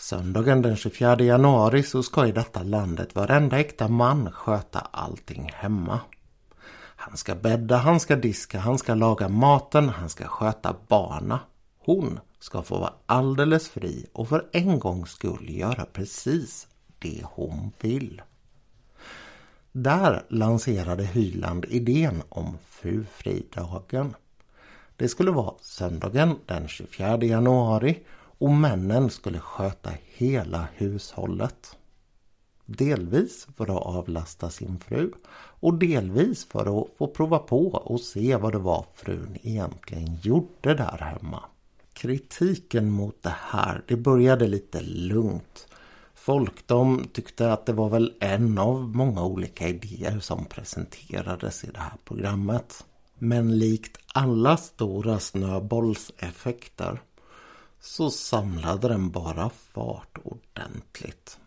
Söndagen 0.00 0.62
den 0.62 0.76
24 0.76 1.20
januari 1.20 1.82
så 1.82 2.02
ska 2.02 2.26
i 2.26 2.32
detta 2.32 2.62
landet 2.62 3.14
varenda 3.14 3.58
äkta 3.58 3.88
man 3.88 4.32
sköta 4.32 4.78
allting 4.78 5.50
hemma. 5.54 6.00
Han 6.96 7.16
ska 7.16 7.34
bädda, 7.34 7.76
han 7.76 8.00
ska 8.00 8.16
diska, 8.16 8.58
han 8.58 8.78
ska 8.78 8.94
laga 8.94 9.28
maten, 9.28 9.88
han 9.88 10.08
ska 10.08 10.24
sköta 10.24 10.76
barna. 10.88 11.40
Hon 11.78 12.20
ska 12.38 12.62
få 12.62 12.78
vara 12.78 12.92
alldeles 13.06 13.68
fri 13.68 14.06
och 14.12 14.28
för 14.28 14.46
en 14.52 14.78
gångs 14.78 15.10
skull 15.10 15.50
göra 15.50 15.86
precis 15.92 16.68
det 16.98 17.22
hon 17.24 17.72
vill. 17.80 18.22
Där 19.72 20.24
lanserade 20.28 21.04
Hyland 21.04 21.64
idén 21.68 22.22
om 22.28 22.58
Fufridagen. 22.68 24.14
Det 24.96 25.08
skulle 25.08 25.30
vara 25.30 25.54
söndagen 25.60 26.38
den 26.46 26.68
24 26.68 27.24
januari 27.24 27.98
och 28.40 28.50
männen 28.50 29.10
skulle 29.10 29.38
sköta 29.38 29.90
hela 30.16 30.68
hushållet. 30.74 31.76
Delvis 32.66 33.46
för 33.56 33.64
att 33.64 33.86
avlasta 33.86 34.50
sin 34.50 34.78
fru 34.78 35.12
och 35.60 35.74
delvis 35.74 36.44
för 36.44 36.80
att 36.80 36.88
få 36.98 37.06
prova 37.06 37.38
på 37.38 37.68
och 37.68 38.00
se 38.00 38.36
vad 38.36 38.52
det 38.52 38.58
var 38.58 38.86
frun 38.94 39.38
egentligen 39.42 40.18
gjorde 40.22 40.74
där 40.74 40.98
hemma. 40.98 41.44
Kritiken 41.92 42.90
mot 42.90 43.22
det 43.22 43.34
här, 43.38 43.82
det 43.88 43.96
började 43.96 44.46
lite 44.46 44.80
lugnt. 44.80 45.68
Folk 46.14 46.66
de 46.66 47.08
tyckte 47.12 47.52
att 47.52 47.66
det 47.66 47.72
var 47.72 47.88
väl 47.88 48.14
en 48.20 48.58
av 48.58 48.96
många 48.96 49.24
olika 49.24 49.68
idéer 49.68 50.20
som 50.20 50.44
presenterades 50.44 51.64
i 51.64 51.70
det 51.70 51.80
här 51.80 51.96
programmet. 52.04 52.84
Men 53.18 53.58
likt 53.58 53.98
alla 54.14 54.56
stora 54.56 55.18
snöbollseffekter 55.18 57.00
så 57.80 58.10
samlade 58.10 58.88
den 58.88 59.10
bara 59.10 59.50
fart 59.50 60.18
ordentligt. 60.24 61.38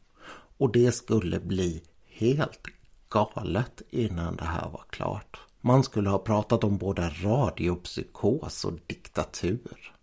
Och 0.58 0.72
det 0.72 0.92
skulle 0.92 1.40
bli 1.40 1.84
helt 2.08 2.68
galet 3.10 3.82
innan 3.90 4.36
det 4.36 4.46
här 4.46 4.70
var 4.70 4.86
klart. 4.90 5.40
Man 5.62 5.84
skulle 5.84 6.10
ha 6.10 6.18
pratat 6.18 6.64
om 6.64 6.78
både 6.78 7.10
radiopsykos 7.10 8.66
och 8.66 8.74
diktatur. 8.88 9.94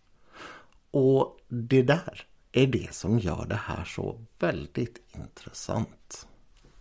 Och 0.91 1.37
det 1.49 1.83
där 1.83 2.27
är 2.53 2.67
det 2.67 2.95
som 2.95 3.19
gör 3.19 3.47
det 3.47 3.61
här 3.65 3.85
så 3.85 4.27
väldigt 4.39 4.99
intressant. 5.15 6.27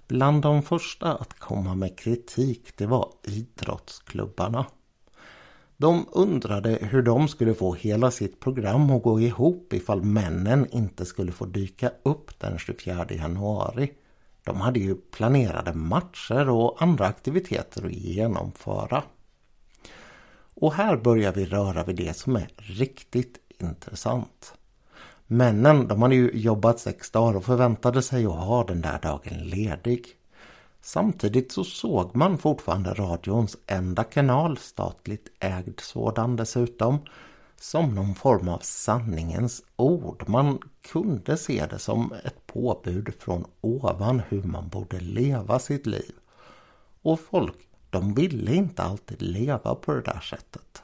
Bland 0.07 0.41
de 0.41 0.63
första 0.63 1.13
att 1.13 1.39
komma 1.39 1.75
med 1.75 1.99
kritik 1.99 2.77
det 2.77 2.85
var 2.85 3.13
idrottsklubbarna. 3.23 4.65
De 5.81 6.05
undrade 6.11 6.77
hur 6.81 7.01
de 7.01 7.27
skulle 7.27 7.53
få 7.53 7.73
hela 7.73 8.11
sitt 8.11 8.39
program 8.39 8.91
att 8.91 9.03
gå 9.03 9.19
ihop 9.19 9.73
ifall 9.73 10.03
männen 10.03 10.67
inte 10.71 11.05
skulle 11.05 11.31
få 11.31 11.45
dyka 11.45 11.91
upp 12.03 12.39
den 12.39 12.57
24 12.57 13.05
januari. 13.09 13.93
De 14.43 14.61
hade 14.61 14.79
ju 14.79 14.95
planerade 14.95 15.73
matcher 15.73 16.49
och 16.49 16.81
andra 16.81 17.05
aktiviteter 17.05 17.85
att 17.85 17.91
genomföra. 17.91 19.03
Och 20.53 20.73
här 20.73 20.97
börjar 20.97 21.33
vi 21.33 21.45
röra 21.45 21.83
vid 21.83 21.95
det 21.95 22.17
som 22.17 22.35
är 22.35 22.49
riktigt 22.57 23.37
intressant. 23.59 24.53
Männen 25.27 25.87
de 25.87 26.01
hade 26.01 26.15
ju 26.15 26.31
jobbat 26.33 26.79
sex 26.79 27.11
dagar 27.11 27.37
och 27.37 27.45
förväntade 27.45 28.01
sig 28.01 28.25
att 28.25 28.31
ha 28.31 28.63
den 28.63 28.81
där 28.81 28.99
dagen 29.01 29.49
ledig. 29.49 30.18
Samtidigt 30.81 31.51
så 31.51 31.63
såg 31.63 32.15
man 32.15 32.37
fortfarande 32.37 32.93
radions 32.93 33.57
enda 33.67 34.03
kanal, 34.03 34.57
statligt 34.57 35.27
ägd 35.39 35.79
sådan 35.79 36.35
dessutom, 36.35 36.97
som 37.55 37.95
någon 37.95 38.15
form 38.15 38.47
av 38.47 38.59
sanningens 38.59 39.63
ord. 39.75 40.23
Man 40.27 40.59
kunde 40.81 41.37
se 41.37 41.65
det 41.65 41.79
som 41.79 42.13
ett 42.25 42.47
påbud 42.47 43.13
från 43.19 43.45
ovan 43.61 44.21
hur 44.29 44.43
man 44.43 44.69
borde 44.69 44.99
leva 44.99 45.59
sitt 45.59 45.85
liv. 45.85 46.11
Och 47.01 47.19
folk, 47.19 47.57
de 47.89 48.13
ville 48.13 48.55
inte 48.55 48.83
alltid 48.83 49.21
leva 49.21 49.75
på 49.75 49.93
det 49.93 50.01
där 50.01 50.19
sättet. 50.19 50.81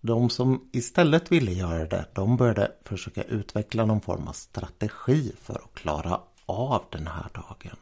De 0.00 0.30
som 0.30 0.68
istället 0.72 1.32
ville 1.32 1.52
göra 1.52 1.84
det, 1.84 2.04
de 2.14 2.36
började 2.36 2.72
försöka 2.84 3.22
utveckla 3.22 3.84
någon 3.84 4.00
form 4.00 4.28
av 4.28 4.32
strategi 4.32 5.32
för 5.40 5.54
att 5.54 5.74
klara 5.74 6.20
av 6.46 6.84
den 6.90 7.06
här 7.06 7.28
dagen. 7.34 7.76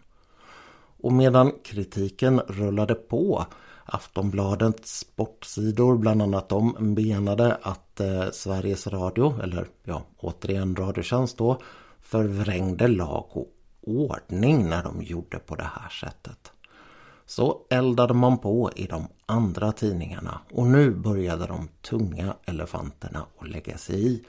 Och 1.02 1.12
medan 1.12 1.52
kritiken 1.64 2.40
rullade 2.40 2.94
på 2.94 3.46
Aftonbladets 3.84 4.98
sportsidor 4.98 5.96
bland 5.96 6.22
annat 6.22 6.48
de 6.48 6.76
menade 6.78 7.54
att 7.62 8.00
eh, 8.00 8.30
Sveriges 8.32 8.86
Radio, 8.86 9.40
eller 9.42 9.66
ja 9.84 10.02
återigen 10.18 10.76
Radiotjänst 10.76 11.38
då, 11.38 11.60
förvrängde 12.00 12.88
lag 12.88 13.26
och 13.30 13.48
ordning 13.80 14.68
när 14.68 14.82
de 14.82 15.02
gjorde 15.02 15.38
på 15.38 15.54
det 15.54 15.70
här 15.80 15.88
sättet. 15.88 16.52
Så 17.26 17.60
eldade 17.70 18.14
man 18.14 18.38
på 18.38 18.70
i 18.76 18.86
de 18.86 19.06
andra 19.26 19.72
tidningarna 19.72 20.40
och 20.50 20.66
nu 20.66 20.90
började 20.90 21.46
de 21.46 21.68
tunga 21.82 22.34
elefanterna 22.44 23.26
att 23.38 23.48
lägga 23.48 23.78
sig 23.78 24.06
i. 24.06 24.24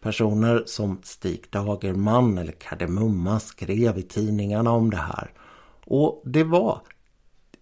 Personer 0.00 0.62
som 0.66 1.00
Stig 1.02 1.44
Dagerman 1.50 2.38
eller 2.38 2.52
Kardemumma 2.52 3.40
skrev 3.40 3.98
i 3.98 4.02
tidningarna 4.02 4.70
om 4.70 4.90
det 4.90 4.96
här. 4.96 5.32
Och 5.90 6.22
det 6.24 6.44
var 6.44 6.80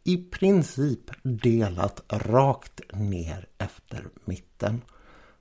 i 0.05 0.17
princip 0.17 1.11
delat 1.23 2.03
rakt 2.09 2.81
ner 2.93 3.49
efter 3.59 4.05
mitten. 4.25 4.83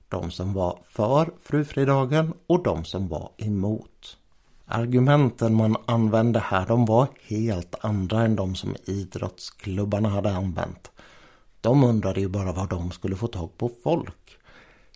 De 0.08 0.30
som 0.30 0.52
var 0.52 0.78
för 0.88 1.30
frufridagen 1.42 2.34
och 2.46 2.62
de 2.62 2.84
som 2.84 3.08
var 3.08 3.30
emot. 3.36 4.18
Argumenten 4.64 5.54
man 5.54 5.76
använde 5.86 6.38
här 6.38 6.66
de 6.66 6.84
var 6.84 7.08
helt 7.22 7.74
andra 7.80 8.22
än 8.22 8.36
de 8.36 8.54
som 8.54 8.76
idrottsklubbarna 8.84 10.08
hade 10.08 10.30
använt. 10.30 10.90
De 11.60 11.84
undrade 11.84 12.20
ju 12.20 12.28
bara 12.28 12.52
var 12.52 12.66
de 12.66 12.90
skulle 12.90 13.16
få 13.16 13.26
tag 13.26 13.58
på 13.58 13.70
folk. 13.82 14.38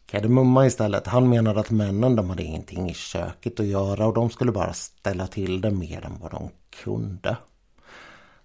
Kardemumma 0.06 0.66
istället, 0.66 1.06
han 1.06 1.28
menade 1.28 1.60
att 1.60 1.70
männen 1.70 2.16
de 2.16 2.30
hade 2.30 2.42
ingenting 2.42 2.90
i 2.90 2.94
köket 2.94 3.60
att 3.60 3.66
göra 3.66 4.06
och 4.06 4.14
de 4.14 4.30
skulle 4.30 4.52
bara 4.52 4.72
ställa 4.72 5.26
till 5.26 5.60
det 5.60 5.70
mer 5.70 6.04
än 6.04 6.18
vad 6.20 6.30
de 6.30 6.48
kunde. 6.84 7.36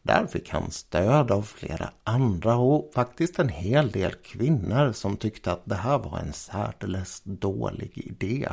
Där 0.06 0.28
fick 0.28 0.50
han 0.50 0.72
stöd 0.72 1.32
av 1.32 1.42
flera 1.42 1.90
andra 2.04 2.56
och 2.56 2.92
faktiskt 2.94 3.40
en 3.40 3.50
hel 3.50 3.92
del 3.92 4.12
kvinnor 4.12 4.92
som 4.92 5.18
tyckte 5.18 5.52
att 5.52 5.62
det 5.66 5.76
här 5.76 6.00
var 6.00 6.20
en 6.20 6.34
särdeles 6.34 7.22
dålig 7.24 7.92
idé. 7.98 8.50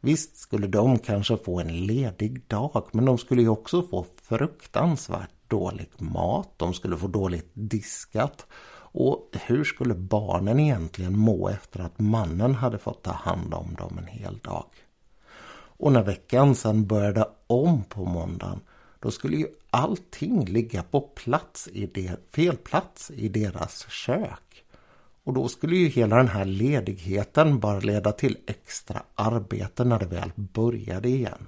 Visst 0.00 0.36
skulle 0.36 0.66
de 0.66 0.98
kanske 0.98 1.36
få 1.36 1.60
en 1.60 1.86
ledig 1.86 2.48
dag 2.48 2.86
men 2.92 3.04
de 3.04 3.18
skulle 3.18 3.42
ju 3.42 3.48
också 3.48 3.82
få 3.82 4.06
fruktansvärt 4.22 5.30
dålig 5.48 5.88
mat. 5.98 6.48
De 6.56 6.74
skulle 6.74 6.96
få 6.96 7.06
dåligt 7.06 7.50
diskat. 7.54 8.46
Och 8.94 9.30
hur 9.32 9.64
skulle 9.64 9.94
barnen 9.94 10.60
egentligen 10.60 11.18
må 11.18 11.48
efter 11.48 11.80
att 11.80 11.98
mannen 11.98 12.54
hade 12.54 12.78
fått 12.78 13.02
ta 13.02 13.12
hand 13.12 13.54
om 13.54 13.74
dem 13.74 13.98
en 13.98 14.06
hel 14.06 14.38
dag? 14.38 14.66
Och 15.76 15.92
när 15.92 16.02
veckan 16.02 16.54
sen 16.54 16.86
började 16.86 17.28
om 17.46 17.84
på 17.84 18.04
måndagen 18.04 18.60
då 19.02 19.10
skulle 19.10 19.36
ju 19.36 19.46
allting 19.70 20.44
ligga 20.44 20.82
på 20.82 21.00
plats 21.00 21.68
i 21.72 21.86
det, 21.86 22.30
fel 22.30 22.56
plats 22.56 23.10
i 23.10 23.28
deras 23.28 23.86
kök. 23.90 24.64
Och 25.24 25.32
då 25.32 25.48
skulle 25.48 25.76
ju 25.76 25.88
hela 25.88 26.16
den 26.16 26.28
här 26.28 26.44
ledigheten 26.44 27.60
bara 27.60 27.80
leda 27.80 28.12
till 28.12 28.38
extra 28.46 29.02
arbete 29.14 29.84
när 29.84 29.98
det 29.98 30.06
väl 30.06 30.32
började 30.36 31.08
igen. 31.08 31.46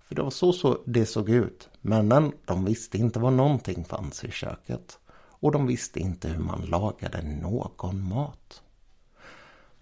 För 0.00 0.14
det 0.14 0.22
var 0.22 0.30
så, 0.30 0.52
så 0.52 0.78
det 0.86 1.06
såg 1.06 1.28
ut. 1.28 1.68
Männen, 1.80 2.32
de 2.44 2.64
visste 2.64 2.98
inte 2.98 3.18
var 3.18 3.30
någonting 3.30 3.84
fanns 3.84 4.24
i 4.24 4.30
köket. 4.30 4.98
Och 5.12 5.52
de 5.52 5.66
visste 5.66 6.00
inte 6.00 6.28
hur 6.28 6.42
man 6.42 6.60
lagade 6.60 7.22
någon 7.22 8.02
mat. 8.02 8.62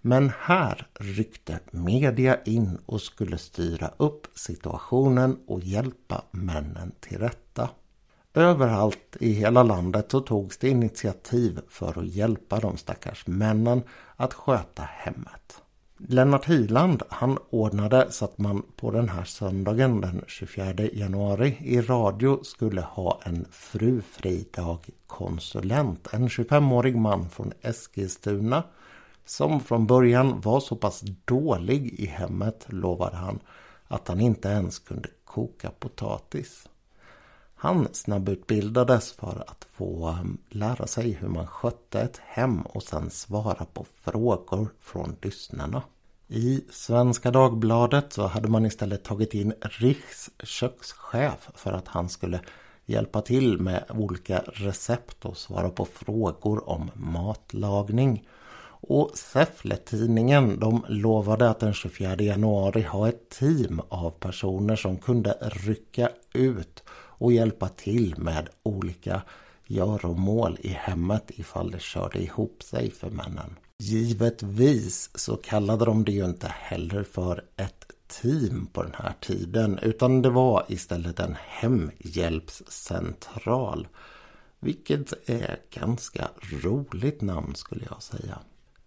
Men 0.01 0.31
här 0.39 0.87
ryckte 0.99 1.59
media 1.71 2.43
in 2.43 2.77
och 2.85 3.01
skulle 3.01 3.37
styra 3.37 3.91
upp 3.97 4.27
situationen 4.35 5.39
och 5.47 5.59
hjälpa 5.63 6.23
männen 6.31 6.91
till 6.99 7.17
rätta. 7.17 7.69
Överallt 8.33 9.17
i 9.19 9.31
hela 9.31 9.63
landet 9.63 10.11
så 10.11 10.19
togs 10.19 10.57
det 10.57 10.69
initiativ 10.69 11.59
för 11.69 11.99
att 11.99 12.07
hjälpa 12.07 12.59
de 12.59 12.77
stackars 12.77 13.27
männen 13.27 13.81
att 14.15 14.33
sköta 14.33 14.83
hemmet. 14.83 15.61
Lennart 16.07 16.49
Hyland 16.49 17.03
han 17.09 17.37
ordnade 17.49 18.07
så 18.09 18.25
att 18.25 18.37
man 18.37 18.63
på 18.75 18.91
den 18.91 19.09
här 19.09 19.23
söndagen 19.23 20.01
den 20.01 20.23
24 20.27 20.73
januari 20.93 21.57
i 21.59 21.81
radio 21.81 22.43
skulle 22.43 22.81
ha 22.81 23.19
en 23.23 23.45
frufridag 23.51 24.89
konsulent. 25.07 26.07
En 26.13 26.27
25-årig 26.27 26.95
man 26.95 27.29
från 27.29 27.53
Eskilstuna 27.61 28.63
som 29.29 29.59
från 29.59 29.87
början 29.87 30.41
var 30.41 30.59
så 30.59 30.75
pass 30.75 31.03
dålig 31.25 31.93
i 31.99 32.05
hemmet 32.05 32.65
lovade 32.67 33.15
han 33.15 33.39
att 33.87 34.07
han 34.07 34.21
inte 34.21 34.47
ens 34.49 34.79
kunde 34.79 35.09
koka 35.25 35.71
potatis. 35.79 36.69
Han 37.55 37.87
snabbutbildades 37.91 39.11
för 39.11 39.43
att 39.47 39.67
få 39.71 40.07
ehm, 40.07 40.37
lära 40.49 40.87
sig 40.87 41.11
hur 41.11 41.27
man 41.27 41.47
skötte 41.47 42.01
ett 42.01 42.21
hem 42.25 42.61
och 42.61 42.83
sen 42.83 43.09
svara 43.09 43.65
på 43.65 43.85
frågor 44.01 44.67
från 44.79 45.15
lyssnarna. 45.21 45.83
I 46.27 46.61
Svenska 46.71 47.31
Dagbladet 47.31 48.13
så 48.13 48.27
hade 48.27 48.47
man 48.47 48.65
istället 48.65 49.03
tagit 49.03 49.33
in 49.33 49.53
Riks 49.61 50.29
kökschef 50.43 51.49
för 51.55 51.71
att 51.71 51.87
han 51.87 52.09
skulle 52.09 52.39
hjälpa 52.85 53.21
till 53.21 53.59
med 53.59 53.83
olika 53.89 54.39
recept 54.39 55.25
och 55.25 55.37
svara 55.37 55.69
på 55.69 55.85
frågor 55.85 56.69
om 56.69 56.91
matlagning. 56.93 58.27
Och 58.81 59.11
Säffle-tidningen 59.13 60.59
de 60.59 60.85
lovade 60.87 61.49
att 61.49 61.59
den 61.59 61.73
24 61.73 62.15
januari 62.15 62.81
ha 62.81 63.09
ett 63.09 63.29
team 63.29 63.81
av 63.89 64.11
personer 64.11 64.75
som 64.75 64.97
kunde 64.97 65.37
rycka 65.41 66.09
ut 66.33 66.83
och 66.91 67.33
hjälpa 67.33 67.69
till 67.69 68.15
med 68.17 68.49
olika 68.63 69.21
göromål 69.65 70.57
i 70.61 70.67
hemmet 70.67 71.23
ifall 71.27 71.71
det 71.71 71.81
körde 71.81 72.19
ihop 72.19 72.63
sig 72.63 72.91
för 72.91 73.09
männen. 73.09 73.55
Givetvis 73.79 75.09
så 75.15 75.35
kallade 75.35 75.85
de 75.85 76.03
det 76.03 76.11
ju 76.11 76.25
inte 76.25 76.47
heller 76.47 77.03
för 77.03 77.43
ett 77.55 77.85
team 78.07 78.67
på 78.73 78.83
den 78.83 78.95
här 78.95 79.13
tiden 79.21 79.79
utan 79.81 80.21
det 80.21 80.29
var 80.29 80.65
istället 80.67 81.19
en 81.19 81.35
hemhjälpscentral. 81.47 83.87
Vilket 84.59 85.29
är 85.29 85.59
ganska 85.71 86.29
roligt 86.63 87.21
namn 87.21 87.55
skulle 87.55 87.85
jag 87.89 88.03
säga. 88.03 88.39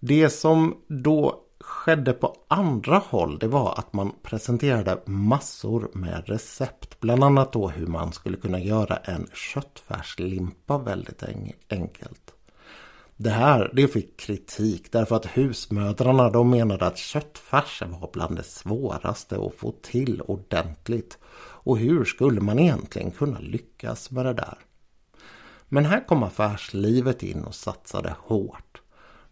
Det 0.04 0.30
som 0.30 0.76
då 0.88 1.40
skedde 1.60 2.12
på 2.12 2.36
andra 2.48 2.98
håll 2.98 3.38
det 3.38 3.46
var 3.46 3.78
att 3.78 3.92
man 3.92 4.12
presenterade 4.22 5.02
massor 5.06 5.90
med 5.94 6.28
recept. 6.28 7.00
Bland 7.00 7.24
annat 7.24 7.52
då 7.52 7.68
hur 7.68 7.86
man 7.86 8.12
skulle 8.12 8.36
kunna 8.36 8.58
göra 8.60 8.96
en 8.96 9.26
köttfärslimpa 9.34 10.78
väldigt 10.78 11.22
enkelt. 11.68 12.34
Det 13.16 13.30
här 13.30 13.70
det 13.74 13.88
fick 13.88 14.20
kritik 14.20 14.92
därför 14.92 15.16
att 15.16 15.26
husmödrarna 15.26 16.30
de 16.30 16.50
menade 16.50 16.86
att 16.86 16.98
köttfärs 16.98 17.82
var 17.82 18.10
bland 18.12 18.36
det 18.36 18.42
svåraste 18.42 19.36
att 19.36 19.54
få 19.54 19.72
till 19.82 20.20
ordentligt. 20.20 21.18
Och 21.64 21.78
hur 21.78 22.04
skulle 22.04 22.40
man 22.40 22.58
egentligen 22.58 23.10
kunna 23.10 23.38
lyckas 23.38 24.10
med 24.10 24.26
det 24.26 24.34
där? 24.34 24.58
Men 25.68 25.84
här 25.84 26.06
kom 26.06 26.22
affärslivet 26.22 27.22
in 27.22 27.44
och 27.44 27.54
satsade 27.54 28.14
hårt. 28.18 28.81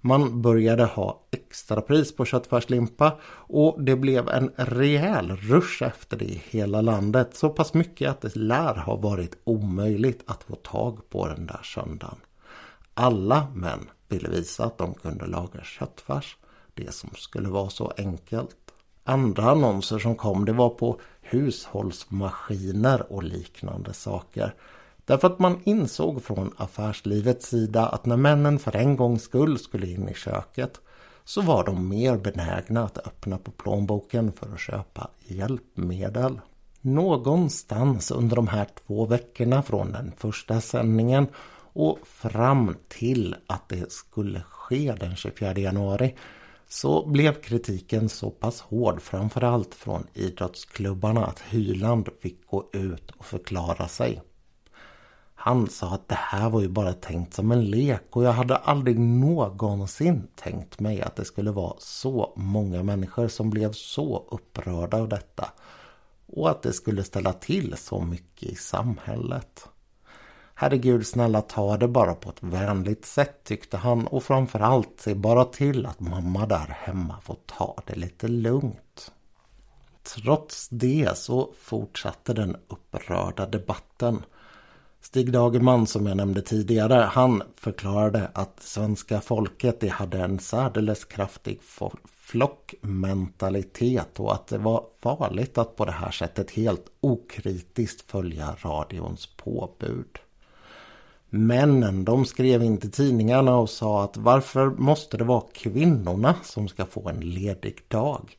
Man 0.01 0.43
började 0.43 0.85
ha 0.85 1.27
extrapris 1.31 2.17
på 2.17 2.25
köttfärslimpa 2.25 3.19
och 3.33 3.83
det 3.83 3.97
blev 3.97 4.29
en 4.29 4.53
rejäl 4.57 5.37
rush 5.37 5.83
efter 5.83 6.17
det 6.17 6.25
i 6.25 6.43
hela 6.51 6.81
landet. 6.81 7.37
Så 7.37 7.49
pass 7.49 7.75
mycket 7.75 8.11
att 8.11 8.21
det 8.21 8.37
lär 8.37 8.75
ha 8.75 8.97
varit 8.97 9.39
omöjligt 9.45 10.23
att 10.27 10.43
få 10.43 10.55
tag 10.55 11.11
på 11.11 11.27
den 11.27 11.47
där 11.47 11.61
söndagen. 11.63 12.19
Alla 12.95 13.47
män 13.55 13.91
ville 14.09 14.29
visa 14.29 14.65
att 14.65 14.79
de 14.79 14.95
kunde 14.95 15.27
laga 15.27 15.63
köttfärs. 15.63 16.37
Det 16.75 16.95
som 16.95 17.11
skulle 17.15 17.49
vara 17.49 17.71
så 17.71 17.93
enkelt. 17.97 18.57
Andra 19.05 19.51
annonser 19.51 19.99
som 19.99 20.17
kom 20.17 20.45
det 20.45 20.53
var 20.53 20.71
på 20.71 21.01
hushållsmaskiner 21.21 23.13
och 23.13 23.23
liknande 23.23 23.93
saker. 23.93 24.55
Därför 25.05 25.27
att 25.27 25.39
man 25.39 25.61
insåg 25.65 26.23
från 26.23 26.55
affärslivets 26.57 27.47
sida 27.47 27.87
att 27.87 28.07
när 28.07 28.17
männen 28.17 28.59
för 28.59 28.77
en 28.77 28.97
gångs 28.97 29.23
skull 29.23 29.59
skulle 29.59 29.87
in 29.87 30.09
i 30.09 30.15
köket 30.15 30.81
så 31.25 31.41
var 31.41 31.65
de 31.65 31.89
mer 31.89 32.17
benägna 32.17 32.85
att 32.85 32.99
öppna 32.99 33.39
på 33.39 33.51
plånboken 33.51 34.33
för 34.33 34.53
att 34.53 34.61
köpa 34.61 35.09
hjälpmedel. 35.27 36.41
Någonstans 36.81 38.11
under 38.11 38.37
de 38.37 38.49
här 38.49 38.67
två 38.87 39.07
veckorna 39.07 39.63
från 39.63 39.93
den 39.93 40.13
första 40.17 40.61
sändningen 40.61 41.27
och 41.73 41.99
fram 42.05 42.77
till 42.89 43.37
att 43.47 43.69
det 43.69 43.93
skulle 43.93 44.43
ske 44.43 44.95
den 45.01 45.17
24 45.17 45.59
januari 45.59 46.15
så 46.69 47.07
blev 47.07 47.33
kritiken 47.33 48.09
så 48.09 48.31
pass 48.31 48.61
hård 48.61 49.03
framförallt 49.03 49.75
från 49.75 50.07
idrottsklubbarna 50.15 51.27
att 51.27 51.41
Hyland 51.41 52.09
fick 52.21 52.47
gå 52.47 52.71
ut 52.73 53.11
och 53.11 53.25
förklara 53.25 53.89
sig. 53.89 54.23
Han 55.43 55.69
sa 55.69 55.95
att 55.95 56.09
det 56.09 56.19
här 56.19 56.51
var 56.51 56.61
ju 56.61 56.69
bara 56.69 56.93
tänkt 56.93 57.35
som 57.35 57.53
en 57.53 57.65
lek 57.65 58.03
och 58.11 58.25
jag 58.25 58.33
hade 58.33 58.57
aldrig 58.57 58.99
någonsin 58.99 60.29
tänkt 60.37 60.81
mig 60.81 61.03
att 61.03 61.17
det 61.17 61.25
skulle 61.25 61.51
vara 61.51 61.75
så 61.79 62.33
många 62.37 62.83
människor 62.83 63.29
som 63.29 63.51
blev 63.51 63.73
så 63.73 64.27
upprörda 64.31 64.97
av 64.97 65.09
detta. 65.09 65.53
Och 66.27 66.51
att 66.51 66.63
det 66.63 66.73
skulle 66.73 67.05
ställa 67.05 67.33
till 67.33 67.75
så 67.77 68.01
mycket 68.01 68.43
i 68.49 68.55
samhället. 68.55 69.69
Herregud 70.55 71.07
snälla 71.07 71.43
ta 71.43 71.77
det 71.77 71.89
bara 71.89 72.15
på 72.15 72.31
ett 72.31 72.43
vänligt 72.43 73.05
sätt 73.05 73.45
tyckte 73.45 73.77
han 73.77 74.07
och 74.07 74.23
framförallt 74.23 75.01
se 75.01 75.15
bara 75.15 75.45
till 75.45 75.87
att 75.87 76.01
mamma 76.01 76.47
där 76.47 76.77
hemma 76.81 77.21
får 77.21 77.37
ta 77.47 77.77
det 77.87 77.95
lite 77.95 78.29
lugnt. 78.29 79.13
Trots 80.03 80.69
det 80.69 81.19
så 81.19 81.53
fortsatte 81.61 82.33
den 82.35 82.57
upprörda 82.69 83.47
debatten. 83.47 84.23
Stig 85.03 85.33
Dagerman 85.33 85.87
som 85.87 86.07
jag 86.07 86.17
nämnde 86.17 86.43
tidigare, 86.43 86.95
han 86.95 87.43
förklarade 87.57 88.31
att 88.35 88.63
svenska 88.63 89.21
folket 89.21 89.81
det 89.81 89.89
hade 89.89 90.19
en 90.19 90.39
särdeles 90.39 91.05
kraftig 91.05 91.61
flockmentalitet 92.17 94.21
och 94.21 94.35
att 94.35 94.47
det 94.47 94.59
var 94.59 94.87
farligt 95.03 95.59
att 95.59 95.77
på 95.77 95.85
det 95.85 95.93
här 95.93 96.11
sättet 96.11 96.51
helt 96.51 96.85
okritiskt 97.01 98.11
följa 98.11 98.57
radions 98.63 99.27
påbud. 99.27 100.19
Männen 101.31 102.05
de 102.05 102.25
skrev 102.25 102.63
in 102.63 102.79
till 102.79 102.93
tidningarna 102.93 103.57
och 103.57 103.71
sa 103.71 104.05
att 104.05 104.17
varför 104.17 104.71
måste 104.71 105.17
det 105.17 105.25
vara 105.25 105.45
kvinnorna 105.53 106.35
som 106.43 106.69
ska 106.69 106.87
få 106.87 107.09
en 107.09 107.21
ledig 107.21 107.79
dag? 107.89 108.37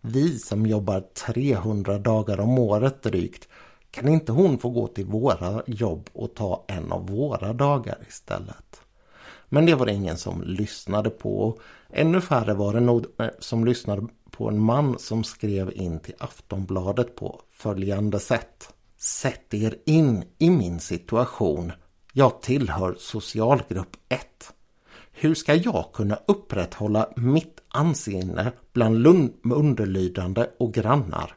Vi 0.00 0.38
som 0.38 0.66
jobbar 0.66 1.04
300 1.26 1.98
dagar 1.98 2.40
om 2.40 2.58
året 2.58 3.02
drygt 3.02 3.48
kan 3.94 4.08
inte 4.08 4.32
hon 4.32 4.58
få 4.58 4.70
gå 4.70 4.86
till 4.86 5.06
våra 5.06 5.62
jobb 5.66 6.10
och 6.12 6.34
ta 6.34 6.64
en 6.68 6.92
av 6.92 7.06
våra 7.08 7.52
dagar 7.52 7.98
istället? 8.08 8.80
Men 9.48 9.66
det 9.66 9.74
var 9.74 9.86
det 9.86 9.92
ingen 9.92 10.16
som 10.16 10.42
lyssnade 10.42 11.10
på. 11.10 11.58
Ännu 11.90 12.20
färre 12.20 12.54
var 12.54 12.72
det 12.74 12.80
nog 12.80 13.06
eh, 13.18 13.26
som 13.38 13.64
lyssnade 13.64 14.06
på 14.30 14.48
en 14.48 14.60
man 14.60 14.98
som 14.98 15.24
skrev 15.24 15.72
in 15.74 16.00
till 16.00 16.14
Aftonbladet 16.18 17.16
på 17.16 17.40
följande 17.52 18.20
sätt. 18.20 18.74
Sätt 18.98 19.54
er 19.54 19.76
in 19.86 20.24
i 20.38 20.50
min 20.50 20.80
situation. 20.80 21.72
Jag 22.12 22.42
tillhör 22.42 22.94
socialgrupp 22.98 23.96
1. 24.08 24.20
Hur 25.12 25.34
ska 25.34 25.54
jag 25.54 25.84
kunna 25.92 26.18
upprätthålla 26.26 27.08
mitt 27.16 27.60
anseende 27.68 28.52
bland 28.72 29.06
underlydande 29.42 30.46
och 30.58 30.72
grannar. 30.74 31.36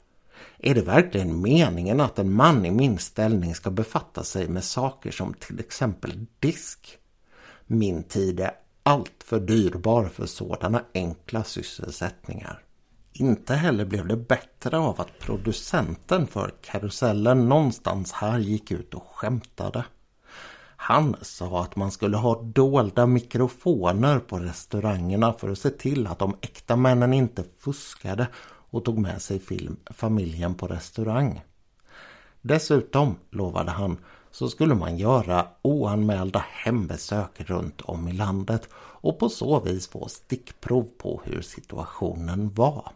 Är 0.59 0.75
det 0.75 0.81
verkligen 0.81 1.41
meningen 1.41 1.99
att 1.99 2.19
en 2.19 2.33
man 2.33 2.65
i 2.65 2.71
min 2.71 2.97
ställning 2.97 3.55
ska 3.55 3.71
befatta 3.71 4.23
sig 4.23 4.47
med 4.47 4.63
saker 4.63 5.11
som 5.11 5.33
till 5.33 5.59
exempel 5.59 6.25
disk? 6.39 6.97
Min 7.65 8.03
tid 8.03 8.39
är 8.39 8.51
allt 8.83 9.23
för 9.25 9.39
dyrbar 9.39 10.05
för 10.05 10.25
sådana 10.25 10.83
enkla 10.93 11.43
sysselsättningar. 11.43 12.63
Inte 13.13 13.55
heller 13.55 13.85
blev 13.85 14.07
det 14.07 14.17
bättre 14.17 14.77
av 14.77 15.01
att 15.01 15.19
producenten 15.19 16.27
för 16.27 16.53
karusellen 16.61 17.49
någonstans 17.49 18.11
här 18.11 18.39
gick 18.39 18.71
ut 18.71 18.93
och 18.93 19.07
skämtade. 19.13 19.85
Han 20.79 21.15
sa 21.21 21.63
att 21.63 21.75
man 21.75 21.91
skulle 21.91 22.17
ha 22.17 22.41
dolda 22.41 23.05
mikrofoner 23.05 24.19
på 24.19 24.39
restaurangerna 24.39 25.33
för 25.33 25.49
att 25.49 25.59
se 25.59 25.69
till 25.69 26.07
att 26.07 26.19
de 26.19 26.35
äkta 26.41 26.75
männen 26.75 27.13
inte 27.13 27.43
fuskade 27.59 28.27
och 28.77 28.85
tog 28.85 28.97
med 28.97 29.21
sig 29.21 29.39
film, 29.39 29.77
familjen 29.85 30.55
på 30.55 30.67
restaurang. 30.67 31.41
Dessutom, 32.41 33.15
lovade 33.29 33.71
han, 33.71 33.97
så 34.31 34.49
skulle 34.49 34.75
man 34.75 34.97
göra 34.97 35.47
oanmälda 35.61 36.45
hembesök 36.49 37.41
runt 37.49 37.81
om 37.81 38.07
i 38.07 38.13
landet 38.13 38.69
och 38.75 39.19
på 39.19 39.29
så 39.29 39.59
vis 39.59 39.87
få 39.87 40.07
stickprov 40.07 40.87
på 40.97 41.21
hur 41.25 41.41
situationen 41.41 42.53
var. 42.53 42.91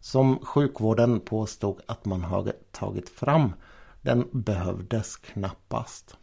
Som 0.00 0.38
sjukvården 0.38 1.20
påstod 1.20 1.80
att 1.86 2.04
man 2.04 2.22
hade 2.22 2.52
tagit 2.72 3.08
fram 3.08 3.52
den 4.02 4.28
behövdes 4.32 5.16
knappast. 5.16 6.16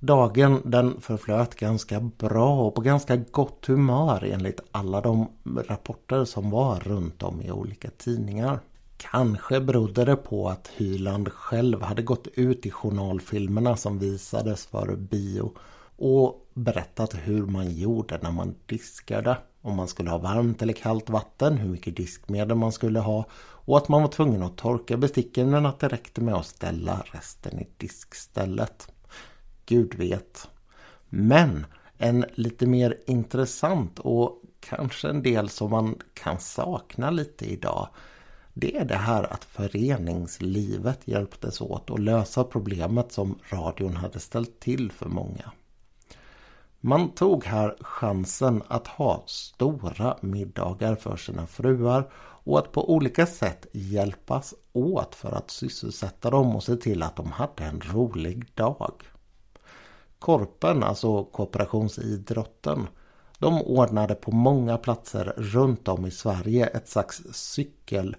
Dagen 0.00 0.62
den 0.64 1.00
förflöt 1.00 1.54
ganska 1.54 2.00
bra 2.00 2.60
och 2.60 2.74
på 2.74 2.80
ganska 2.80 3.16
gott 3.16 3.66
humör 3.66 4.24
enligt 4.24 4.60
alla 4.70 5.00
de 5.00 5.28
rapporter 5.68 6.24
som 6.24 6.50
var 6.50 6.80
runt 6.80 7.22
om 7.22 7.42
i 7.42 7.50
olika 7.50 7.90
tidningar. 7.90 8.60
Kanske 8.98 9.60
berodde 9.60 10.04
det 10.04 10.16
på 10.16 10.48
att 10.48 10.68
Hyland 10.68 11.32
själv 11.32 11.82
hade 11.82 12.02
gått 12.02 12.26
ut 12.26 12.66
i 12.66 12.70
journalfilmerna 12.70 13.76
som 13.76 13.98
visades 13.98 14.66
för 14.66 14.96
bio 14.96 15.52
och 15.96 16.50
berättat 16.54 17.14
hur 17.14 17.46
man 17.46 17.70
gjorde 17.70 18.18
när 18.22 18.30
man 18.30 18.54
diskade. 18.66 19.36
Om 19.62 19.76
man 19.76 19.88
skulle 19.88 20.10
ha 20.10 20.18
varmt 20.18 20.62
eller 20.62 20.72
kallt 20.72 21.10
vatten, 21.10 21.58
hur 21.58 21.68
mycket 21.68 21.96
diskmedel 21.96 22.56
man 22.56 22.72
skulle 22.72 23.00
ha 23.00 23.24
och 23.34 23.76
att 23.76 23.88
man 23.88 24.02
var 24.02 24.08
tvungen 24.08 24.42
att 24.42 24.56
torka 24.56 24.96
besticken 24.96 25.50
men 25.50 25.66
att 25.66 25.78
det 25.80 25.88
räckte 25.88 26.20
med 26.20 26.34
att 26.34 26.46
ställa 26.46 27.02
resten 27.04 27.58
i 27.58 27.68
diskstället. 27.76 28.92
Gud 29.66 29.94
vet. 29.94 30.48
Men 31.08 31.66
en 31.98 32.24
lite 32.34 32.66
mer 32.66 32.98
intressant 33.06 33.98
och 33.98 34.42
kanske 34.60 35.08
en 35.08 35.22
del 35.22 35.48
som 35.48 35.70
man 35.70 35.98
kan 36.14 36.40
sakna 36.40 37.10
lite 37.10 37.52
idag 37.52 37.88
det 38.60 38.76
är 38.76 38.84
det 38.84 38.96
här 38.96 39.32
att 39.32 39.44
föreningslivet 39.44 41.00
hjälptes 41.04 41.60
åt 41.60 41.90
att 41.90 41.98
lösa 41.98 42.44
problemet 42.44 43.12
som 43.12 43.38
radion 43.50 43.96
hade 43.96 44.20
ställt 44.20 44.60
till 44.60 44.92
för 44.92 45.08
många. 45.08 45.52
Man 46.80 47.10
tog 47.10 47.44
här 47.44 47.76
chansen 47.80 48.62
att 48.68 48.86
ha 48.86 49.22
stora 49.26 50.16
middagar 50.20 50.94
för 50.94 51.16
sina 51.16 51.46
fruar 51.46 52.10
och 52.44 52.58
att 52.58 52.72
på 52.72 52.94
olika 52.94 53.26
sätt 53.26 53.66
hjälpas 53.72 54.54
åt 54.72 55.14
för 55.14 55.32
att 55.32 55.50
sysselsätta 55.50 56.30
dem 56.30 56.56
och 56.56 56.64
se 56.64 56.76
till 56.76 57.02
att 57.02 57.16
de 57.16 57.32
hade 57.32 57.64
en 57.64 57.80
rolig 57.80 58.52
dag. 58.54 58.92
Korpen, 60.18 60.82
alltså 60.82 61.24
kooperationsidrotten, 61.24 62.86
de 63.38 63.62
ordnade 63.62 64.14
på 64.14 64.30
många 64.30 64.78
platser 64.78 65.34
runt 65.36 65.88
om 65.88 66.06
i 66.06 66.10
Sverige 66.10 66.66
ett 66.66 66.88
slags 66.88 67.22
cykel, 67.32 68.16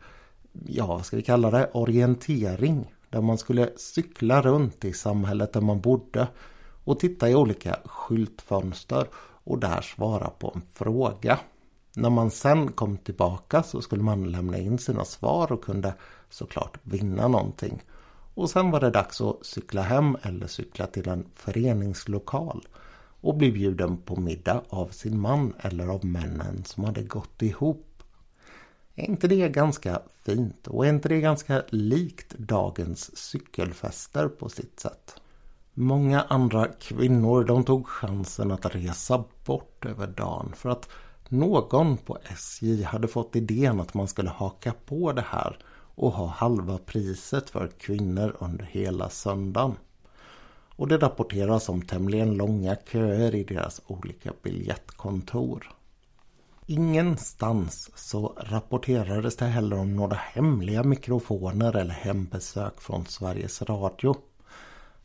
ja 0.65 0.87
vad 0.87 1.05
ska 1.05 1.17
vi 1.17 1.23
kalla 1.23 1.51
det, 1.51 1.69
orientering. 1.73 2.93
Där 3.09 3.21
man 3.21 3.37
skulle 3.37 3.69
cykla 3.75 4.41
runt 4.41 4.85
i 4.85 4.93
samhället 4.93 5.53
där 5.53 5.61
man 5.61 5.81
bodde 5.81 6.27
och 6.83 6.99
titta 6.99 7.29
i 7.29 7.35
olika 7.35 7.79
skyltfönster 7.85 9.07
och 9.43 9.59
där 9.59 9.81
svara 9.81 10.29
på 10.29 10.51
en 10.55 10.61
fråga. 10.73 11.39
När 11.95 12.09
man 12.09 12.31
sen 12.31 12.71
kom 12.71 12.97
tillbaka 12.97 13.63
så 13.63 13.81
skulle 13.81 14.03
man 14.03 14.31
lämna 14.31 14.57
in 14.57 14.77
sina 14.77 15.05
svar 15.05 15.51
och 15.51 15.63
kunde 15.63 15.93
såklart 16.29 16.77
vinna 16.83 17.27
någonting. 17.27 17.83
Och 18.33 18.49
sen 18.49 18.71
var 18.71 18.79
det 18.79 18.89
dags 18.89 19.21
att 19.21 19.45
cykla 19.45 19.81
hem 19.81 20.17
eller 20.21 20.47
cykla 20.47 20.87
till 20.87 21.09
en 21.09 21.25
föreningslokal 21.33 22.67
och 23.21 23.37
bli 23.37 23.51
bjuden 23.51 23.97
på 23.97 24.15
middag 24.15 24.61
av 24.69 24.87
sin 24.87 25.19
man 25.19 25.53
eller 25.61 25.87
av 25.87 26.05
männen 26.05 26.63
som 26.65 26.83
hade 26.83 27.03
gått 27.03 27.41
ihop. 27.41 27.88
Är 28.99 29.09
inte 29.09 29.27
det 29.27 29.49
ganska 29.49 30.01
fint 30.25 30.67
och 30.67 30.85
är 30.85 30.89
inte 30.89 31.09
det 31.09 31.21
ganska 31.21 31.63
likt 31.69 32.37
dagens 32.37 33.17
cykelfester 33.17 34.27
på 34.27 34.49
sitt 34.49 34.79
sätt? 34.79 35.15
Många 35.73 36.21
andra 36.21 36.67
kvinnor 36.67 37.43
de 37.43 37.63
tog 37.63 37.87
chansen 37.87 38.51
att 38.51 38.75
resa 38.75 39.23
bort 39.45 39.85
över 39.85 40.07
dagen 40.07 40.53
för 40.55 40.69
att 40.69 40.89
någon 41.29 41.97
på 41.97 42.17
SJ 42.23 42.83
hade 42.83 43.07
fått 43.07 43.35
idén 43.35 43.79
att 43.79 43.93
man 43.93 44.07
skulle 44.07 44.29
haka 44.29 44.73
på 44.85 45.11
det 45.11 45.25
här 45.27 45.57
och 45.95 46.11
ha 46.11 46.27
halva 46.27 46.77
priset 46.77 47.49
för 47.49 47.67
kvinnor 47.67 48.35
under 48.39 48.65
hela 48.65 49.09
söndagen. 49.09 49.75
Och 50.75 50.87
det 50.87 50.97
rapporteras 50.97 51.69
om 51.69 51.81
tämligen 51.81 52.33
långa 52.33 52.75
köer 52.91 53.35
i 53.35 53.43
deras 53.43 53.81
olika 53.87 54.33
biljettkontor. 54.43 55.78
Ingenstans 56.71 57.89
så 57.95 58.33
rapporterades 58.37 59.35
det 59.35 59.45
heller 59.45 59.79
om 59.79 59.95
några 59.95 60.15
hemliga 60.15 60.83
mikrofoner 60.83 61.75
eller 61.75 61.93
hembesök 61.93 62.81
från 62.81 63.05
Sveriges 63.05 63.61
Radio. 63.61 64.15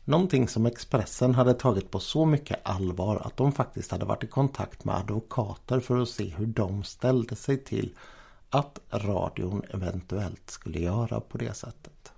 Någonting 0.03 0.47
som 0.47 0.65
Expressen 0.65 1.35
hade 1.35 1.53
tagit 1.53 1.91
på 1.91 1.99
så 1.99 2.25
mycket 2.25 2.59
allvar 2.63 3.21
att 3.25 3.37
de 3.37 3.51
faktiskt 3.51 3.91
hade 3.91 4.05
varit 4.05 4.23
i 4.23 4.27
kontakt 4.27 4.83
med 4.83 4.95
advokater 4.95 5.79
för 5.79 6.01
att 6.01 6.09
se 6.09 6.25
hur 6.25 6.45
de 6.45 6.83
ställde 6.83 7.35
sig 7.35 7.57
till 7.57 7.97
att 8.49 8.79
radion 8.91 9.61
eventuellt 9.69 10.49
skulle 10.49 10.79
göra 10.79 11.19
på 11.19 11.37
det 11.37 11.53
sättet. 11.53 12.11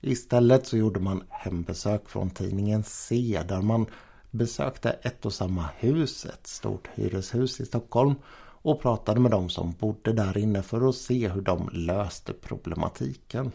Istället 0.00 0.66
så 0.66 0.76
gjorde 0.76 1.00
man 1.00 1.22
hembesök 1.28 2.08
från 2.08 2.30
tidningen 2.30 2.84
C 2.84 3.42
där 3.48 3.62
man 3.62 3.86
besökte 4.30 4.90
ett 4.90 5.26
och 5.26 5.32
samma 5.32 5.68
hus, 5.76 6.26
ett 6.26 6.46
stort 6.46 6.88
hyreshus 6.94 7.60
i 7.60 7.66
Stockholm 7.66 8.14
och 8.62 8.82
pratade 8.82 9.20
med 9.20 9.30
de 9.30 9.48
som 9.48 9.72
bodde 9.72 10.12
där 10.12 10.38
inne 10.38 10.62
för 10.62 10.88
att 10.88 10.94
se 10.94 11.28
hur 11.28 11.40
de 11.40 11.68
löste 11.72 12.32
problematiken. 12.32 13.52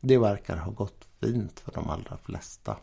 Det 0.00 0.18
verkar 0.18 0.56
ha 0.56 0.72
gått 0.72 1.04
fint 1.20 1.60
för 1.60 1.72
de 1.72 1.90
allra 1.90 2.16
flesta. 2.16 2.76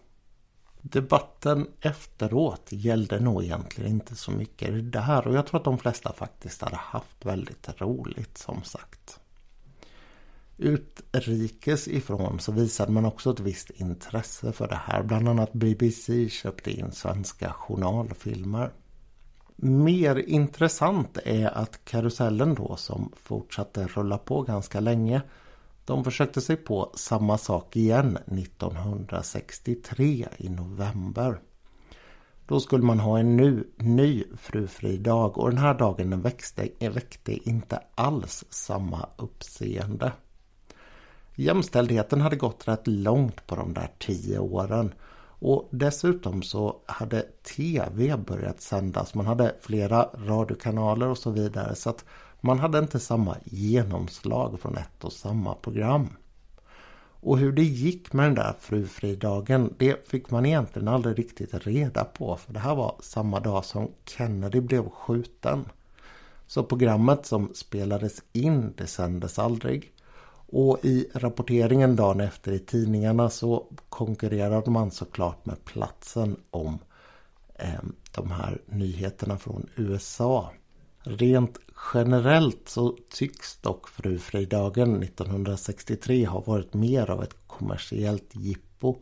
Debatten 0.82 1.68
efteråt 1.82 2.68
gällde 2.70 3.20
nog 3.20 3.44
egentligen 3.44 3.92
inte 3.92 4.16
så 4.16 4.32
mycket 4.32 4.68
det 4.68 4.82
där 4.82 5.28
och 5.28 5.36
jag 5.36 5.48
tror 5.48 5.60
att 5.60 5.66
de 5.66 5.78
flesta 5.78 6.14
faktiskt 6.14 6.62
hade 6.62 6.76
haft 6.76 7.26
väldigt 7.26 7.82
roligt 7.82 8.38
som 8.38 8.64
sagt. 8.64 9.20
Utrikes 10.58 11.88
ifrån 11.88 12.40
så 12.40 12.52
visade 12.52 12.92
man 12.92 13.06
också 13.06 13.32
ett 13.32 13.40
visst 13.40 13.70
intresse 13.70 14.52
för 14.52 14.68
det 14.68 14.82
här. 14.84 15.04
Bland 15.04 15.30
annat 15.30 15.54
BBC 15.54 16.30
köpte 16.30 16.72
in 16.72 16.92
svenska 16.92 17.54
journalfilmer. 17.54 18.72
Mer 19.56 20.16
intressant 20.16 21.18
är 21.24 21.58
att 21.58 21.86
karusellen 21.86 22.56
då 22.56 22.76
som 22.76 23.12
fortsatte 23.16 23.88
rulla 23.88 24.18
på 24.18 24.42
ganska 24.42 24.80
länge 24.80 25.22
de 25.86 26.04
försökte 26.04 26.42
sig 26.42 26.56
på 26.56 26.92
samma 26.96 27.38
sak 27.38 27.76
igen 27.76 28.18
1963 28.18 30.28
i 30.38 30.50
november. 30.50 31.40
Då 32.48 32.60
skulle 32.60 32.84
man 32.84 33.00
ha 33.00 33.20
en 33.20 33.38
nu, 33.38 33.68
ny 33.78 34.24
frufridag 34.38 35.38
och 35.38 35.50
den 35.50 35.58
här 35.58 35.74
dagen 35.74 36.10
den 36.10 36.22
växte, 36.22 36.70
väckte 36.80 37.50
inte 37.50 37.80
alls 37.96 38.46
samma 38.50 39.10
uppseende. 39.18 40.12
Jämställdheten 41.36 42.22
hade 42.22 42.36
gått 42.36 42.68
rätt 42.68 42.88
långt 42.88 43.48
på 43.48 43.56
de 43.56 43.74
där 43.74 43.90
tio 44.00 44.40
åren. 44.40 44.94
Och 45.40 45.68
dessutom 45.72 46.44
så 46.44 46.76
hade 46.86 47.22
tv 47.56 48.18
börjat 48.18 48.62
sändas. 48.62 49.14
Man 49.14 49.26
hade 49.26 49.56
flera 49.62 50.10
radiokanaler 50.14 51.08
och 51.08 51.18
så 51.18 51.32
vidare. 51.32 51.76
Så 51.76 51.90
att 51.90 52.06
man 52.42 52.60
hade 52.60 52.80
inte 52.80 53.00
samma 53.00 53.38
genomslag 53.44 54.60
från 54.60 54.78
ett 54.78 55.04
och 55.04 55.14
samma 55.14 55.54
program. 55.56 56.08
Och 57.20 57.38
hur 57.38 57.52
det 57.52 57.64
gick 57.64 58.14
med 58.14 58.26
den 58.26 58.36
där 58.36 58.54
frufridagen 58.60 59.74
det 59.78 60.08
fick 60.08 60.32
man 60.32 60.46
egentligen 60.46 60.88
aldrig 60.88 61.20
riktigt 61.20 61.68
reda 61.68 62.04
på. 62.04 62.36
För 62.36 62.54
det 62.54 62.60
här 62.60 62.76
var 62.76 62.96
samma 63.00 63.40
dag 63.40 63.66
som 63.66 63.92
Kennedy 64.06 64.62
blev 64.62 64.90
skjuten. 64.90 65.66
Så 66.48 66.64
programmet 66.64 67.26
som 67.26 67.52
spelades 67.54 68.24
in 68.34 68.74
det 68.78 68.88
sändes 68.88 69.40
aldrig. 69.40 69.92
Och 70.58 70.86
i 70.86 71.08
rapporteringen 71.14 71.96
dagen 71.96 72.20
efter 72.20 72.52
i 72.52 72.60
tidningarna 72.60 73.30
så 73.30 73.68
konkurrerade 73.90 74.72
man 74.72 74.92
såklart 74.92 75.46
med 75.46 75.66
platsen 75.66 76.36
om 76.52 76.80
eh, 77.56 77.84
de 78.12 78.32
här 78.32 78.62
nyheterna 78.66 79.38
från 79.38 79.70
USA. 79.76 80.52
Rent 81.00 81.58
generellt 81.94 82.70
så 82.70 82.98
tycks 83.10 83.58
dock 83.58 83.88
Frufridagen 83.88 85.04
1963 85.04 86.26
ha 86.26 86.40
varit 86.40 86.74
mer 86.74 87.10
av 87.10 87.24
ett 87.24 87.36
kommersiellt 87.48 88.30
jippo 88.32 88.96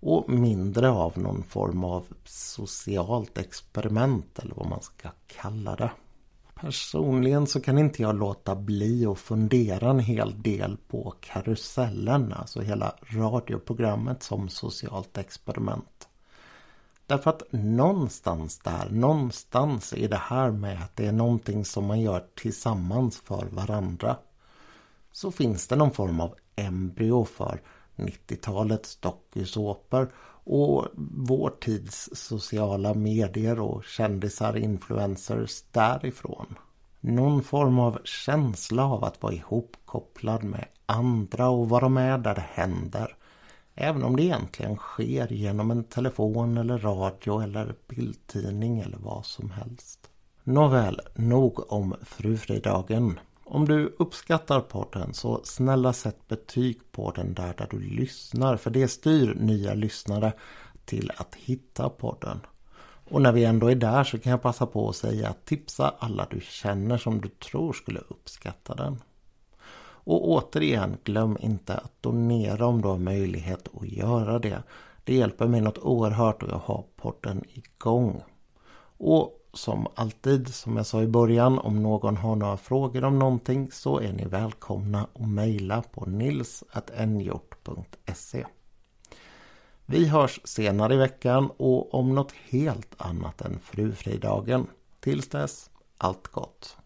och 0.00 0.30
mindre 0.30 0.90
av 0.90 1.18
någon 1.18 1.42
form 1.42 1.84
av 1.84 2.06
socialt 2.24 3.38
experiment 3.38 4.38
eller 4.38 4.54
vad 4.54 4.68
man 4.68 4.82
ska 4.82 5.08
kalla 5.26 5.76
det. 5.76 5.90
Personligen 6.60 7.46
så 7.46 7.60
kan 7.60 7.78
inte 7.78 8.02
jag 8.02 8.18
låta 8.18 8.56
bli 8.56 9.06
att 9.06 9.18
fundera 9.18 9.90
en 9.90 9.98
hel 9.98 10.42
del 10.42 10.76
på 10.88 11.14
karusellen, 11.20 12.32
alltså 12.32 12.60
hela 12.60 12.94
radioprogrammet 13.00 14.22
som 14.22 14.48
socialt 14.48 15.18
experiment. 15.18 16.08
Därför 17.06 17.30
att 17.30 17.42
någonstans 17.50 18.58
där, 18.58 18.90
någonstans 18.90 19.92
i 19.92 20.06
det 20.06 20.20
här 20.22 20.50
med 20.50 20.82
att 20.82 20.96
det 20.96 21.06
är 21.06 21.12
någonting 21.12 21.64
som 21.64 21.86
man 21.86 22.00
gör 22.00 22.24
tillsammans 22.34 23.20
för 23.20 23.46
varandra. 23.46 24.16
Så 25.12 25.30
finns 25.30 25.66
det 25.66 25.76
någon 25.76 25.90
form 25.90 26.20
av 26.20 26.34
embryo 26.56 27.24
för 27.24 27.60
90-talets 27.96 28.96
dokusåpor 28.96 30.12
och 30.48 30.86
vår 31.14 31.50
tids 31.60 32.10
sociala 32.12 32.94
medier 32.94 33.60
och 33.60 33.84
kändisar, 33.84 34.56
influencers 34.56 35.62
därifrån. 35.72 36.54
Någon 37.00 37.42
form 37.42 37.78
av 37.78 37.98
känsla 38.04 38.84
av 38.84 39.04
att 39.04 39.22
vara 39.22 39.32
ihopkopplad 39.32 40.44
med 40.44 40.64
andra 40.86 41.48
och 41.48 41.68
vara 41.68 41.88
med 41.88 42.20
där 42.20 42.34
det 42.34 42.44
händer. 42.52 43.16
Även 43.74 44.04
om 44.04 44.16
det 44.16 44.22
egentligen 44.22 44.76
sker 44.76 45.32
genom 45.32 45.70
en 45.70 45.84
telefon 45.84 46.56
eller 46.56 46.78
radio 46.78 47.40
eller 47.40 47.74
bildtidning 47.88 48.80
eller 48.80 48.98
vad 48.98 49.26
som 49.26 49.50
helst. 49.50 50.10
Nåväl, 50.44 51.00
nog 51.14 51.72
om 51.72 51.94
frufridagen. 52.02 53.18
Om 53.50 53.68
du 53.68 53.94
uppskattar 53.98 54.60
podden 54.60 55.14
så 55.14 55.40
snälla 55.44 55.92
sätt 55.92 56.28
betyg 56.28 56.92
på 56.92 57.10
den 57.10 57.34
där 57.34 57.54
där 57.58 57.66
du 57.70 57.80
lyssnar 57.80 58.56
för 58.56 58.70
det 58.70 58.88
styr 58.88 59.34
nya 59.34 59.74
lyssnare 59.74 60.32
till 60.84 61.12
att 61.16 61.34
hitta 61.34 61.88
podden. 61.88 62.40
Och 63.10 63.22
när 63.22 63.32
vi 63.32 63.44
ändå 63.44 63.70
är 63.70 63.74
där 63.74 64.04
så 64.04 64.18
kan 64.18 64.30
jag 64.30 64.42
passa 64.42 64.66
på 64.66 64.88
att 64.88 64.96
säga 64.96 65.28
att 65.28 65.44
tipsa 65.44 65.94
alla 65.98 66.26
du 66.30 66.40
känner 66.40 66.98
som 66.98 67.20
du 67.20 67.28
tror 67.28 67.72
skulle 67.72 68.00
uppskatta 68.08 68.74
den. 68.74 69.02
Och 69.80 70.28
återigen, 70.28 70.96
glöm 71.04 71.36
inte 71.40 71.74
att 71.74 72.02
donera 72.02 72.66
om 72.66 72.82
du 72.82 72.88
har 72.88 72.98
möjlighet 72.98 73.68
att 73.80 73.88
göra 73.88 74.38
det. 74.38 74.62
Det 75.04 75.14
hjälper 75.14 75.46
mig 75.46 75.60
något 75.60 75.78
oerhört 75.78 76.42
och 76.42 76.48
jag 76.48 76.62
har 76.64 76.84
podden 76.96 77.44
igång. 77.48 78.22
Och 78.98 79.37
som 79.58 79.86
alltid, 79.94 80.54
som 80.54 80.76
jag 80.76 80.86
sa 80.86 81.02
i 81.02 81.06
början, 81.06 81.58
om 81.58 81.82
någon 81.82 82.16
har 82.16 82.36
några 82.36 82.56
frågor 82.56 83.04
om 83.04 83.18
någonting 83.18 83.70
så 83.72 84.00
är 84.00 84.12
ni 84.12 84.24
välkomna 84.24 85.06
att 85.14 85.28
mejla 85.28 85.82
på 85.82 86.06
nils.nhjort.se. 86.06 87.26
Vi 89.86 90.06
hörs 90.06 90.40
senare 90.44 90.94
i 90.94 90.96
veckan 90.96 91.50
och 91.56 91.94
om 91.94 92.14
något 92.14 92.32
helt 92.48 92.94
annat 92.96 93.40
än 93.40 93.58
frufridagen. 93.60 94.66
Tills 95.00 95.28
dess, 95.28 95.70
allt 95.98 96.28
gott! 96.28 96.78